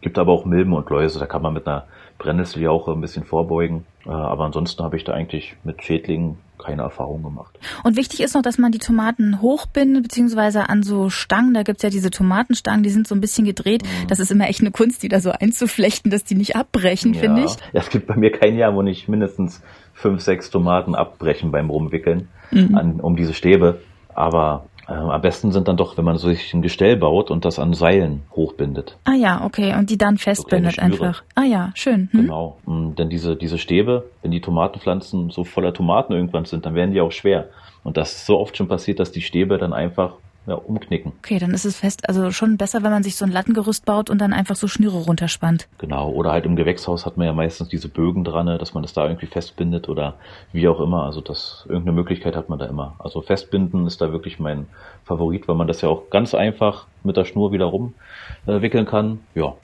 Gibt 0.00 0.18
aber 0.18 0.32
auch 0.32 0.44
Milben 0.44 0.72
und 0.72 0.90
Läuse, 0.90 1.20
da 1.20 1.26
kann 1.26 1.42
man 1.42 1.54
mit 1.54 1.68
einer 1.68 1.84
Brennnesseljauche 2.18 2.92
ein 2.92 3.00
bisschen 3.00 3.24
vorbeugen. 3.24 3.84
Äh, 4.04 4.10
aber 4.10 4.44
ansonsten 4.44 4.82
habe 4.82 4.96
ich 4.96 5.04
da 5.04 5.12
eigentlich 5.12 5.56
mit 5.64 5.82
Schädlingen 5.82 6.38
keine 6.58 6.82
Erfahrung 6.82 7.22
gemacht. 7.22 7.58
Und 7.84 7.96
wichtig 7.96 8.20
ist 8.20 8.34
noch, 8.34 8.42
dass 8.42 8.58
man 8.58 8.72
die 8.72 8.78
Tomaten 8.78 9.42
hochbindet, 9.42 10.02
beziehungsweise 10.02 10.68
an 10.68 10.82
so 10.82 11.10
Stangen, 11.10 11.54
da 11.54 11.62
gibt's 11.62 11.82
ja 11.82 11.90
diese 11.90 12.10
Tomatenstangen, 12.10 12.82
die 12.82 12.90
sind 12.90 13.06
so 13.06 13.14
ein 13.14 13.20
bisschen 13.20 13.44
gedreht. 13.44 13.82
Mhm. 13.82 14.08
Das 14.08 14.20
ist 14.20 14.30
immer 14.30 14.48
echt 14.48 14.60
eine 14.60 14.70
Kunst, 14.70 15.02
die 15.02 15.08
da 15.08 15.20
so 15.20 15.30
einzuflechten, 15.30 16.10
dass 16.10 16.24
die 16.24 16.34
nicht 16.34 16.56
abbrechen, 16.56 17.14
ja. 17.14 17.20
finde 17.20 17.44
ich. 17.44 17.52
Ja, 17.72 17.80
es 17.80 17.90
gibt 17.90 18.06
bei 18.06 18.16
mir 18.16 18.32
kein 18.32 18.56
Jahr, 18.56 18.74
wo 18.74 18.82
nicht 18.82 19.08
mindestens 19.08 19.62
fünf, 19.92 20.22
sechs 20.22 20.50
Tomaten 20.50 20.94
abbrechen 20.94 21.50
beim 21.50 21.70
Rumwickeln 21.70 22.28
mhm. 22.50 22.74
an, 22.74 23.00
um 23.00 23.16
diese 23.16 23.34
Stäbe. 23.34 23.80
Aber 24.14 24.66
am 24.86 25.20
besten 25.20 25.50
sind 25.50 25.66
dann 25.66 25.76
doch, 25.76 25.96
wenn 25.96 26.04
man 26.04 26.16
so 26.16 26.28
sich 26.28 26.54
ein 26.54 26.62
Gestell 26.62 26.96
baut 26.96 27.30
und 27.30 27.44
das 27.44 27.58
an 27.58 27.74
Seilen 27.74 28.22
hochbindet. 28.32 28.96
Ah 29.04 29.14
ja, 29.14 29.44
okay. 29.44 29.74
Und 29.76 29.90
die 29.90 29.98
dann 29.98 30.16
festbindet 30.16 30.76
so 30.76 30.82
einfach. 30.82 31.22
Ah 31.34 31.42
ja, 31.42 31.72
schön. 31.74 32.08
Hm? 32.12 32.22
Genau. 32.22 32.58
Und 32.64 32.96
denn 32.98 33.08
diese, 33.08 33.36
diese 33.36 33.58
Stäbe, 33.58 34.04
wenn 34.22 34.30
die 34.30 34.40
Tomatenpflanzen 34.40 35.30
so 35.30 35.44
voller 35.44 35.72
Tomaten 35.72 36.12
irgendwann 36.12 36.44
sind, 36.44 36.66
dann 36.66 36.74
werden 36.74 36.92
die 36.92 37.00
auch 37.00 37.12
schwer. 37.12 37.48
Und 37.82 37.96
das 37.96 38.12
ist 38.12 38.26
so 38.26 38.38
oft 38.38 38.56
schon 38.56 38.68
passiert, 38.68 39.00
dass 39.00 39.12
die 39.12 39.22
Stäbe 39.22 39.58
dann 39.58 39.72
einfach 39.72 40.14
ja, 40.46 40.54
umknicken. 40.54 41.12
Okay, 41.18 41.38
dann 41.38 41.52
ist 41.52 41.64
es 41.64 41.76
fest, 41.76 42.08
also 42.08 42.30
schon 42.30 42.56
besser, 42.56 42.82
wenn 42.82 42.92
man 42.92 43.02
sich 43.02 43.16
so 43.16 43.24
ein 43.24 43.32
Lattengerüst 43.32 43.84
baut 43.84 44.10
und 44.10 44.18
dann 44.20 44.32
einfach 44.32 44.54
so 44.54 44.68
Schnüre 44.68 44.98
runterspannt. 44.98 45.68
Genau, 45.78 46.08
oder 46.10 46.30
halt 46.30 46.46
im 46.46 46.54
Gewächshaus 46.54 47.04
hat 47.04 47.16
man 47.16 47.26
ja 47.26 47.32
meistens 47.32 47.68
diese 47.68 47.88
Bögen 47.88 48.22
dran, 48.22 48.46
ne, 48.46 48.58
dass 48.58 48.72
man 48.72 48.82
das 48.82 48.92
da 48.92 49.04
irgendwie 49.04 49.26
festbindet 49.26 49.88
oder 49.88 50.14
wie 50.52 50.68
auch 50.68 50.80
immer. 50.80 51.02
Also 51.04 51.20
das 51.20 51.64
irgendeine 51.68 51.96
Möglichkeit 51.96 52.36
hat 52.36 52.48
man 52.48 52.60
da 52.60 52.66
immer. 52.66 52.94
Also 53.00 53.22
festbinden 53.22 53.86
ist 53.86 54.00
da 54.00 54.12
wirklich 54.12 54.38
mein 54.38 54.66
Favorit, 55.04 55.48
weil 55.48 55.56
man 55.56 55.66
das 55.66 55.80
ja 55.80 55.88
auch 55.88 56.10
ganz 56.10 56.32
einfach 56.34 56.86
mit 57.02 57.16
der 57.16 57.24
Schnur 57.24 57.50
wieder 57.50 57.66
rumwickeln 57.66 58.86
äh, 58.86 58.90
kann. 58.90 59.20
Ja. 59.34 59.54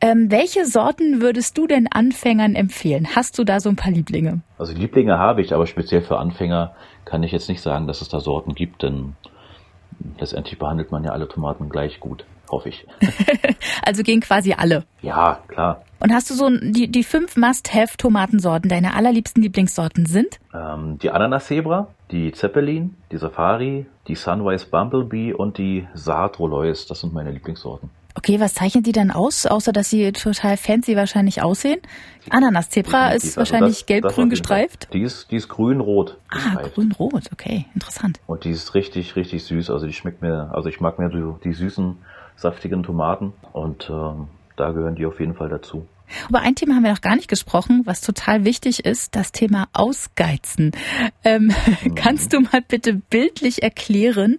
Ähm, 0.00 0.30
welche 0.30 0.66
Sorten 0.66 1.20
würdest 1.20 1.56
du 1.56 1.68
denn 1.68 1.86
Anfängern 1.86 2.56
empfehlen? 2.56 3.08
Hast 3.14 3.38
du 3.38 3.44
da 3.44 3.60
so 3.60 3.68
ein 3.68 3.76
paar 3.76 3.92
Lieblinge? 3.92 4.40
Also 4.58 4.72
Lieblinge 4.72 5.18
habe 5.18 5.40
ich, 5.40 5.54
aber 5.54 5.66
speziell 5.68 6.02
für 6.02 6.18
Anfänger 6.18 6.74
kann 7.04 7.22
ich 7.22 7.32
jetzt 7.32 7.48
nicht 7.48 7.60
sagen, 7.60 7.86
dass 7.86 8.00
es 8.00 8.08
da 8.08 8.20
Sorten 8.20 8.54
gibt, 8.54 8.82
denn 8.82 9.14
letztendlich 10.18 10.58
behandelt 10.58 10.90
man 10.90 11.04
ja 11.04 11.12
alle 11.12 11.28
Tomaten 11.28 11.68
gleich 11.68 12.00
gut, 12.00 12.24
hoffe 12.50 12.68
ich. 12.68 12.86
also 13.84 14.02
gehen 14.02 14.20
quasi 14.20 14.54
alle. 14.54 14.84
Ja, 15.00 15.40
klar. 15.48 15.84
Und 16.00 16.12
hast 16.12 16.30
du 16.30 16.34
so 16.34 16.50
die, 16.50 16.90
die 16.90 17.04
fünf 17.04 17.36
Must-Have-Tomatensorten, 17.36 18.68
deine 18.68 18.94
allerliebsten 18.94 19.42
Lieblingssorten 19.42 20.06
sind? 20.06 20.40
Ähm, 20.52 20.98
die 20.98 21.10
Ananas-Zebra, 21.10 21.88
die 22.10 22.32
Zeppelin, 22.32 22.96
die 23.12 23.18
Safari, 23.18 23.86
die 24.08 24.16
Sunrise 24.16 24.66
Bumblebee 24.68 25.32
und 25.32 25.58
die 25.58 25.86
Saat 25.94 26.38
Rollois. 26.40 26.86
Das 26.88 27.00
sind 27.00 27.14
meine 27.14 27.30
Lieblingssorten. 27.30 27.90
Okay, 28.14 28.40
was 28.40 28.54
zeichnet 28.54 28.86
die 28.86 28.92
dann 28.92 29.10
aus, 29.10 29.46
außer 29.46 29.72
dass 29.72 29.90
sie 29.90 30.12
total 30.12 30.56
fancy 30.56 30.96
wahrscheinlich 30.96 31.42
aussehen? 31.42 31.80
Ananas 32.30 32.70
Zebra 32.70 33.10
ist 33.10 33.24
also 33.24 33.36
wahrscheinlich 33.38 33.86
gelb-grün 33.86 34.30
gestreift. 34.30 34.88
Die 34.92 35.02
ist, 35.02 35.30
die 35.30 35.36
ist 35.36 35.48
grün-rot. 35.48 36.18
Ah, 36.28 36.60
grün-rot, 36.74 37.24
okay, 37.32 37.66
interessant. 37.74 38.20
Und 38.26 38.44
die 38.44 38.50
ist 38.50 38.74
richtig, 38.74 39.16
richtig 39.16 39.44
süß. 39.44 39.70
Also 39.70 39.86
die 39.86 39.92
schmeckt 39.92 40.22
mir, 40.22 40.50
also 40.52 40.68
ich 40.68 40.80
mag 40.80 40.98
mir 40.98 41.08
die, 41.08 41.24
die 41.44 41.54
süßen, 41.54 41.96
saftigen 42.36 42.82
Tomaten 42.82 43.32
und 43.52 43.88
ähm, 43.90 44.28
da 44.56 44.72
gehören 44.72 44.94
die 44.94 45.06
auf 45.06 45.18
jeden 45.18 45.34
Fall 45.34 45.48
dazu. 45.48 45.86
Über 46.28 46.40
ein 46.40 46.54
Thema 46.54 46.76
haben 46.76 46.84
wir 46.84 46.92
noch 46.92 47.00
gar 47.00 47.16
nicht 47.16 47.28
gesprochen, 47.28 47.82
was 47.84 48.00
total 48.00 48.44
wichtig 48.44 48.84
ist, 48.84 49.14
das 49.16 49.32
Thema 49.32 49.68
Ausgeizen. 49.72 50.72
Ähm. 51.24 51.52
Kannst 51.94 52.32
du 52.32 52.40
mal 52.40 52.62
bitte 52.66 52.94
bildlich 52.94 53.62
erklären, 53.62 54.36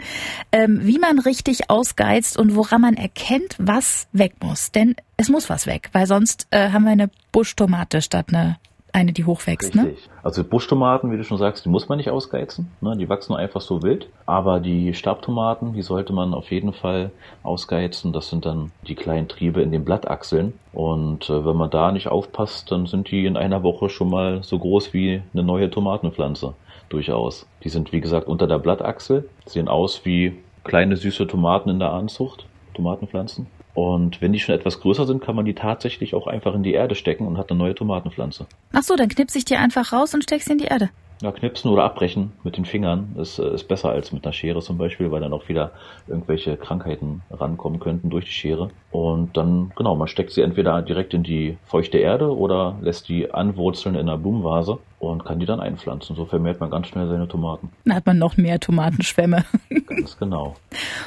ähm, 0.52 0.80
wie 0.84 1.00
man 1.00 1.20
richtig 1.20 1.70
ausgeizt 1.70 2.38
und 2.38 2.56
woran 2.56 2.82
man 2.82 2.96
erkennt, 2.96 3.56
was 3.58 4.08
weg 4.12 4.36
muss? 4.42 4.72
Denn 4.72 4.96
es 5.18 5.30
muss 5.30 5.50
was 5.50 5.68
weg, 5.68 5.90
weil 5.94 6.08
sonst 6.08 6.48
äh, 6.52 6.70
haben 6.72 6.84
wir 6.84 6.92
eine 6.92 7.10
Buschtomate 7.32 8.02
statt 8.02 8.28
eine 8.30 8.58
eine, 8.94 9.12
die 9.12 9.26
hochwächst, 9.26 9.76
ne? 9.76 9.88
Richtig. 9.88 10.08
ne? 10.08 10.14
Also 10.24 10.44
Buschtomaten, 10.44 11.12
wie 11.12 11.18
du 11.18 11.24
schon 11.24 11.38
sagst, 11.38 11.66
die 11.66 11.70
muss 11.70 11.90
man 11.90 11.98
nicht 11.98 12.10
ausgeizen. 12.10 12.72
Ne? 12.80 12.96
Die 12.96 13.10
wachsen 13.10 13.34
einfach 13.34 13.62
so 13.62 13.82
wild. 13.82 14.08
Aber 14.26 14.60
die 14.60 14.94
Stabtomaten, 14.94 15.74
die 15.74 15.82
sollte 15.82 16.14
man 16.14 16.34
auf 16.34 16.52
jeden 16.52 16.74
Fall 16.74 17.12
ausgeizen. 17.42 18.14
Das 18.14 18.30
sind 18.30 18.46
dann 18.46 18.72
die 18.88 18.96
kleinen 18.96 19.28
Triebe 19.28 19.62
in 19.62 19.72
den 19.72 19.84
Blattachseln. 19.84 20.54
Und 20.72 21.30
äh, 21.30 21.46
wenn 21.46 21.58
man 21.58 21.72
da 21.72 21.92
nicht 21.92 22.08
aufpasst, 22.08 22.72
dann 22.72 22.86
sind 22.86 23.10
die 23.12 23.26
in 23.26 23.36
einer 23.36 23.64
Woche 23.64 23.90
schon 23.90 24.10
mal 24.10 24.44
so 24.44 24.60
groß 24.60 24.94
wie 24.94 25.22
eine 25.34 25.44
neue 25.44 25.70
Tomatenpflanze. 25.70 26.54
Durchaus. 26.90 27.48
Die 27.64 27.70
sind, 27.70 27.92
wie 27.92 28.02
gesagt, 28.02 28.28
unter 28.28 28.46
der 28.46 28.60
Blattachsel, 28.60 29.28
sehen 29.46 29.68
aus 29.68 30.06
wie 30.06 30.38
kleine 30.64 30.96
süße 30.96 31.28
Tomaten 31.28 31.70
in 31.70 31.80
der 31.80 31.92
Anzucht. 31.92 32.46
Tomatenpflanzen. 32.76 33.48
Und 33.74 34.22
wenn 34.22 34.34
die 34.34 34.40
schon 34.40 34.56
etwas 34.56 34.80
größer 34.80 35.06
sind, 35.06 35.22
kann 35.22 35.36
man 35.36 35.46
die 35.46 35.56
tatsächlich 35.56 36.14
auch 36.14 36.28
einfach 36.28 36.54
in 36.54 36.64
die 36.64 36.74
Erde 36.74 36.96
stecken 36.96 37.26
und 37.26 37.38
hat 37.38 37.50
eine 37.50 37.58
neue 37.58 37.76
Tomatenpflanze. 37.76 38.46
Ach 38.72 38.84
so, 38.84 38.96
dann 38.96 39.10
knipse 39.10 39.38
ich 39.38 39.46
die 39.46 39.56
einfach 39.56 39.92
raus 39.94 40.14
und 40.14 40.24
steckst 40.24 40.48
sie 40.48 40.54
in 40.54 40.60
die 40.60 40.66
Erde. 40.66 40.90
Ja, 41.22 41.32
knipsen 41.32 41.72
oder 41.72 41.84
abbrechen 41.84 42.34
mit 42.44 42.58
den 42.58 42.66
Fingern 42.66 43.16
ist, 43.18 43.40
äh, 43.40 43.54
ist 43.54 43.70
besser 43.70 43.90
als 43.90 44.12
mit 44.12 44.26
einer 44.26 44.34
Schere 44.34 44.60
zum 44.62 44.78
Beispiel, 44.78 45.10
weil 45.10 45.22
dann 45.22 45.32
auch 45.32 45.48
wieder 45.48 45.72
irgendwelche 46.08 46.58
Krankheiten 46.58 47.22
rankommen 47.32 47.80
könnten 47.80 48.10
durch 48.10 48.26
die 48.26 48.32
Schere. 48.32 48.72
Und 48.92 49.38
dann, 49.38 49.72
genau, 49.76 49.96
man 49.96 50.10
steckt 50.10 50.32
sie 50.32 50.42
entweder 50.42 50.82
direkt 50.82 51.14
in 51.14 51.24
die 51.24 51.58
feuchte 51.64 51.98
Erde 51.98 52.36
oder 52.36 52.78
lässt 52.82 53.08
die 53.08 53.34
anwurzeln 53.34 53.96
in 53.96 54.02
einer 54.02 54.18
Blumenvase 54.18 54.80
und 55.10 55.26
kann 55.26 55.40
die 55.40 55.46
dann 55.46 55.60
einpflanzen. 55.60 56.16
So 56.16 56.26
vermehrt 56.26 56.60
man 56.60 56.70
ganz 56.70 56.88
schnell 56.88 57.08
seine 57.08 57.28
Tomaten. 57.28 57.70
Dann 57.86 57.96
hat 57.96 58.06
man 58.06 58.18
noch 58.18 58.38
mehr 58.38 58.60
Tomatenschwämme. 58.60 59.44
Ganz 59.88 60.18
genau. 60.18 60.56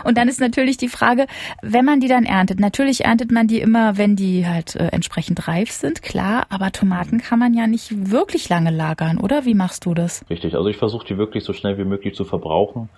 Und 0.04 0.16
dann 0.16 0.28
ist 0.28 0.40
natürlich 0.40 0.76
die 0.76 0.88
Frage, 0.88 1.26
wenn 1.62 1.84
man 1.84 2.00
die 2.00 2.08
dann 2.08 2.24
erntet, 2.24 2.60
natürlich 2.60 3.04
erntet 3.04 3.32
man 3.32 3.46
die 3.46 3.60
immer, 3.60 3.96
wenn 3.98 4.16
die 4.16 4.46
halt 4.46 4.76
äh, 4.76 4.86
entsprechend 4.88 5.48
reif 5.48 5.70
sind, 5.70 6.02
klar, 6.02 6.46
aber 6.50 6.72
Tomaten 6.72 7.18
kann 7.18 7.38
man 7.38 7.54
ja 7.54 7.66
nicht 7.66 8.10
wirklich 8.10 8.48
lange 8.48 8.70
lagern, 8.70 9.18
oder? 9.18 9.44
Wie 9.44 9.54
machst 9.54 9.84
du 9.86 9.94
das? 9.94 10.24
Richtig, 10.30 10.54
also 10.54 10.68
ich 10.68 10.76
versuche 10.76 11.06
die 11.06 11.18
wirklich 11.18 11.44
so 11.44 11.52
schnell 11.52 11.78
wie 11.78 11.84
möglich 11.84 12.14
zu 12.14 12.24
verbrauchen. 12.24 12.88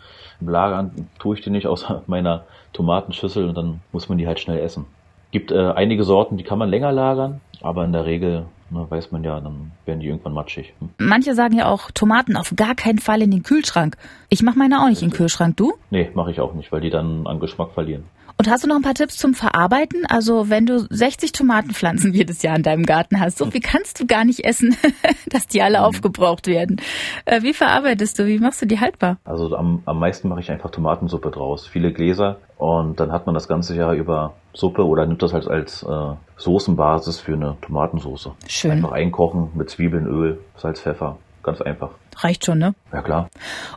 Im 0.40 0.49
Lagern 0.49 1.09
tue 1.19 1.37
ich 1.37 1.43
die 1.43 1.50
nicht 1.50 1.67
aus 1.67 1.87
meiner 2.07 2.45
Tomatenschüssel 2.73 3.49
und 3.49 3.57
dann 3.57 3.81
muss 3.93 4.09
man 4.09 4.19
die 4.19 4.26
halt 4.26 4.40
schnell 4.40 4.59
essen. 4.59 4.87
Gibt 5.31 5.50
äh, 5.50 5.73
einige 5.73 6.05
Sorten, 6.05 6.37
die 6.37 6.45
kann 6.45 6.59
man 6.59 6.71
länger 6.71 6.93
lagern, 6.93 7.40
aber 7.61 7.85
in 7.85 7.93
der 7.93 8.07
Regel 8.07 8.47
ne, 8.71 8.87
weiß 8.89 9.11
man 9.13 9.25
ja, 9.25 9.41
dann 9.41 9.73
werden 9.85 10.01
die 10.01 10.07
irgendwann 10.07 10.33
matschig. 10.33 10.75
Hm? 10.81 10.91
Manche 10.99 11.35
sagen 11.35 11.57
ja 11.57 11.67
auch, 11.67 11.91
Tomaten 11.91 12.37
auf 12.37 12.55
gar 12.57 12.75
keinen 12.75 12.99
Fall 12.99 13.23
in 13.23 13.31
den 13.31 13.43
Kühlschrank. 13.43 13.97
Ich 14.29 14.43
mache 14.43 14.59
meine 14.59 14.83
auch 14.83 14.89
nicht 14.89 15.03
in 15.03 15.11
den 15.11 15.17
Kühlschrank, 15.17 15.57
du? 15.57 15.75
Nee, 15.91 16.11
mache 16.15 16.31
ich 16.31 16.41
auch 16.41 16.55
nicht, 16.55 16.73
weil 16.73 16.81
die 16.81 16.91
dann 16.91 17.27
an 17.27 17.41
Geschmack 17.41 17.73
verlieren. 17.73 18.05
Und 18.38 18.49
hast 18.49 18.62
du 18.62 18.68
noch 18.68 18.76
ein 18.76 18.83
paar 18.83 18.95
Tipps 18.95 19.16
zum 19.16 19.35
Verarbeiten? 19.35 20.07
Also 20.07 20.49
wenn 20.49 20.64
du 20.64 20.87
60 20.88 21.33
Tomatenpflanzen 21.33 22.14
jedes 22.14 22.42
Jahr 22.42 22.54
in 22.54 22.62
deinem 22.62 22.87
Garten 22.87 23.18
hast, 23.18 23.38
so 23.38 23.47
viel 23.50 23.61
kannst 23.61 23.99
du 23.99 24.07
gar 24.07 24.25
nicht 24.25 24.45
essen, 24.45 24.76
dass 25.28 25.49
die 25.49 25.61
alle 25.61 25.78
mhm. 25.78 25.85
aufgebraucht 25.85 26.47
werden. 26.47 26.80
Äh, 27.25 27.42
wie 27.42 27.52
verarbeitest 27.52 28.16
du? 28.16 28.26
Wie 28.26 28.38
machst 28.38 28.62
du 28.62 28.66
die 28.66 28.78
haltbar? 28.78 29.16
Also 29.25 29.57
am, 29.57 29.83
am 29.87 29.99
meisten 29.99 30.28
mache 30.28 30.38
ich 30.38 30.52
einfach 30.52 30.71
Tomatensuppe 30.71 31.33
draus. 31.33 31.66
Viele 31.66 31.92
Gläser 31.92 32.37
und 32.59 33.00
dann 33.00 33.11
hat 33.11 33.26
man 33.26 33.35
das 33.35 33.49
ganze 33.49 33.75
Jahr 33.75 33.95
über 33.95 34.35
Suppe 34.52 34.87
oder 34.87 35.04
nimmt 35.04 35.23
das 35.23 35.33
halt 35.33 35.49
als 35.49 35.83
äh, 35.83 36.14
Soßenbasis 36.37 37.18
für 37.18 37.35
eine 37.35 37.57
Tomatensauce. 37.61 38.30
Schön. 38.47 38.71
Einfach 38.71 38.92
einkochen 38.92 39.50
mit 39.54 39.68
Zwiebeln, 39.68 40.07
Öl, 40.07 40.38
Salz, 40.57 40.80
Pfeffer. 40.80 41.18
Ganz 41.42 41.61
einfach. 41.61 41.90
Reicht 42.19 42.45
schon, 42.45 42.59
ne? 42.59 42.75
Ja, 42.93 43.03
klar. 43.03 43.31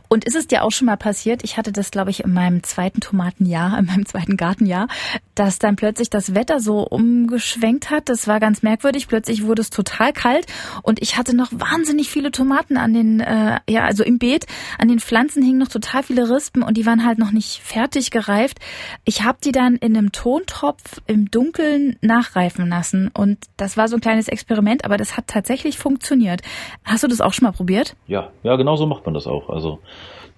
Und 0.08 0.24
ist 0.24 0.34
es 0.34 0.48
dir 0.48 0.64
auch 0.64 0.72
schon 0.72 0.86
mal 0.86 0.96
passiert, 0.96 1.44
ich 1.44 1.56
hatte 1.56 1.70
das, 1.70 1.92
glaube 1.92 2.10
ich, 2.10 2.24
in 2.24 2.32
meinem 2.32 2.62
zweiten 2.64 3.00
Tomatenjahr, 3.00 3.78
in 3.78 3.86
meinem 3.86 4.04
zweiten 4.04 4.36
Gartenjahr, 4.36 4.88
dass 5.36 5.58
dann 5.60 5.76
plötzlich 5.76 6.10
das 6.10 6.34
Wetter 6.34 6.58
so 6.58 6.80
umgeschwenkt 6.80 7.90
hat. 7.90 8.08
Das 8.08 8.26
war 8.26 8.40
ganz 8.40 8.62
merkwürdig. 8.62 9.06
Plötzlich 9.06 9.44
wurde 9.44 9.62
es 9.62 9.70
total 9.70 10.12
kalt 10.12 10.46
und 10.82 11.00
ich 11.00 11.16
hatte 11.16 11.36
noch 11.36 11.52
wahnsinnig 11.52 12.10
viele 12.10 12.32
Tomaten 12.32 12.76
an 12.76 12.94
den, 12.94 13.20
äh, 13.20 13.60
ja, 13.68 13.84
also 13.84 14.02
im 14.02 14.18
Beet. 14.18 14.46
An 14.78 14.88
den 14.88 14.98
Pflanzen 14.98 15.42
hingen 15.42 15.58
noch 15.58 15.68
total 15.68 16.02
viele 16.02 16.28
Rispen 16.28 16.62
und 16.62 16.76
die 16.76 16.84
waren 16.84 17.06
halt 17.06 17.18
noch 17.18 17.30
nicht 17.30 17.60
fertig 17.62 18.10
gereift. 18.10 18.58
Ich 19.04 19.22
habe 19.22 19.38
die 19.42 19.52
dann 19.52 19.76
in 19.76 19.96
einem 19.96 20.10
Tontopf 20.10 21.00
im 21.06 21.30
Dunkeln 21.30 21.96
nachreifen 22.00 22.68
lassen 22.68 23.08
und 23.14 23.38
das 23.56 23.76
war 23.76 23.86
so 23.86 23.96
ein 23.96 24.00
kleines 24.00 24.28
Experiment, 24.28 24.84
aber 24.84 24.96
das 24.96 25.16
hat 25.16 25.28
tatsächlich 25.28 25.78
funktioniert. 25.78 26.42
Hast 26.84 27.04
du 27.04 27.08
das 27.08 27.20
auch 27.20 27.32
schon 27.32 27.46
mal 27.46 27.52
probiert? 27.52 27.94
Ja, 28.06 28.31
ja, 28.42 28.56
genau 28.56 28.76
so 28.76 28.86
macht 28.86 29.04
man 29.04 29.14
das 29.14 29.26
auch. 29.26 29.50
Also 29.50 29.78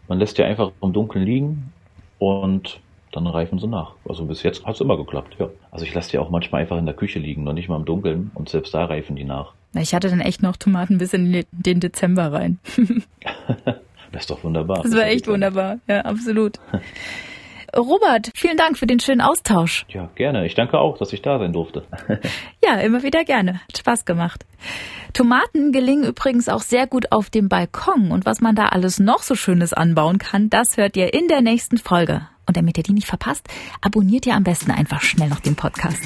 man 0.08 0.18
lässt 0.18 0.38
die 0.38 0.42
einfach 0.42 0.72
im 0.82 0.92
Dunkeln 0.92 1.24
liegen 1.24 1.72
und 2.18 2.80
dann 3.12 3.26
reifen 3.26 3.58
sie 3.58 3.66
nach. 3.66 3.92
Also 4.08 4.24
bis 4.24 4.42
jetzt 4.42 4.66
hat 4.66 4.74
es 4.74 4.80
immer 4.80 4.96
geklappt, 4.96 5.36
ja. 5.38 5.48
Also 5.70 5.84
ich 5.84 5.94
lasse 5.94 6.10
die 6.10 6.18
auch 6.18 6.30
manchmal 6.30 6.62
einfach 6.62 6.78
in 6.78 6.86
der 6.86 6.94
Küche 6.94 7.18
liegen, 7.18 7.44
noch 7.44 7.52
nicht 7.52 7.68
mal 7.68 7.76
im 7.76 7.84
Dunkeln 7.84 8.30
und 8.34 8.48
selbst 8.48 8.74
da 8.74 8.84
reifen 8.86 9.16
die 9.16 9.24
nach. 9.24 9.52
Ich 9.74 9.94
hatte 9.94 10.08
dann 10.08 10.20
echt 10.20 10.42
noch 10.42 10.56
Tomaten 10.56 10.98
bis 10.98 11.12
in 11.14 11.44
den 11.52 11.80
Dezember 11.80 12.32
rein. 12.32 12.58
das 14.12 14.22
ist 14.22 14.30
doch 14.30 14.44
wunderbar. 14.44 14.82
Das 14.82 14.94
war 14.94 15.06
echt 15.06 15.26
wunderbar, 15.26 15.78
ja, 15.88 16.00
absolut. 16.02 16.58
Robert, 17.76 18.30
vielen 18.34 18.56
Dank 18.56 18.78
für 18.78 18.86
den 18.86 19.00
schönen 19.00 19.20
Austausch. 19.20 19.84
Ja, 19.88 20.08
gerne. 20.14 20.46
Ich 20.46 20.54
danke 20.54 20.78
auch, 20.78 20.98
dass 20.98 21.12
ich 21.12 21.22
da 21.22 21.38
sein 21.38 21.52
durfte. 21.52 21.84
ja, 22.64 22.74
immer 22.80 23.02
wieder 23.02 23.24
gerne. 23.24 23.54
Hat 23.54 23.78
Spaß 23.78 24.04
gemacht. 24.04 24.44
Tomaten 25.12 25.72
gelingen 25.72 26.04
übrigens 26.04 26.48
auch 26.48 26.62
sehr 26.62 26.86
gut 26.86 27.12
auf 27.12 27.30
dem 27.30 27.48
Balkon. 27.48 28.10
Und 28.10 28.26
was 28.26 28.40
man 28.40 28.54
da 28.54 28.66
alles 28.66 28.98
noch 28.98 29.22
so 29.22 29.34
Schönes 29.34 29.72
anbauen 29.72 30.18
kann, 30.18 30.50
das 30.50 30.76
hört 30.76 30.96
ihr 30.96 31.14
in 31.14 31.28
der 31.28 31.40
nächsten 31.40 31.78
Folge. 31.78 32.28
Und 32.46 32.56
damit 32.56 32.76
ihr 32.76 32.84
die 32.84 32.92
nicht 32.92 33.06
verpasst, 33.06 33.48
abonniert 33.80 34.26
ihr 34.26 34.34
am 34.34 34.44
besten 34.44 34.70
einfach 34.70 35.00
schnell 35.00 35.28
noch 35.28 35.40
den 35.40 35.56
Podcast. 35.56 36.00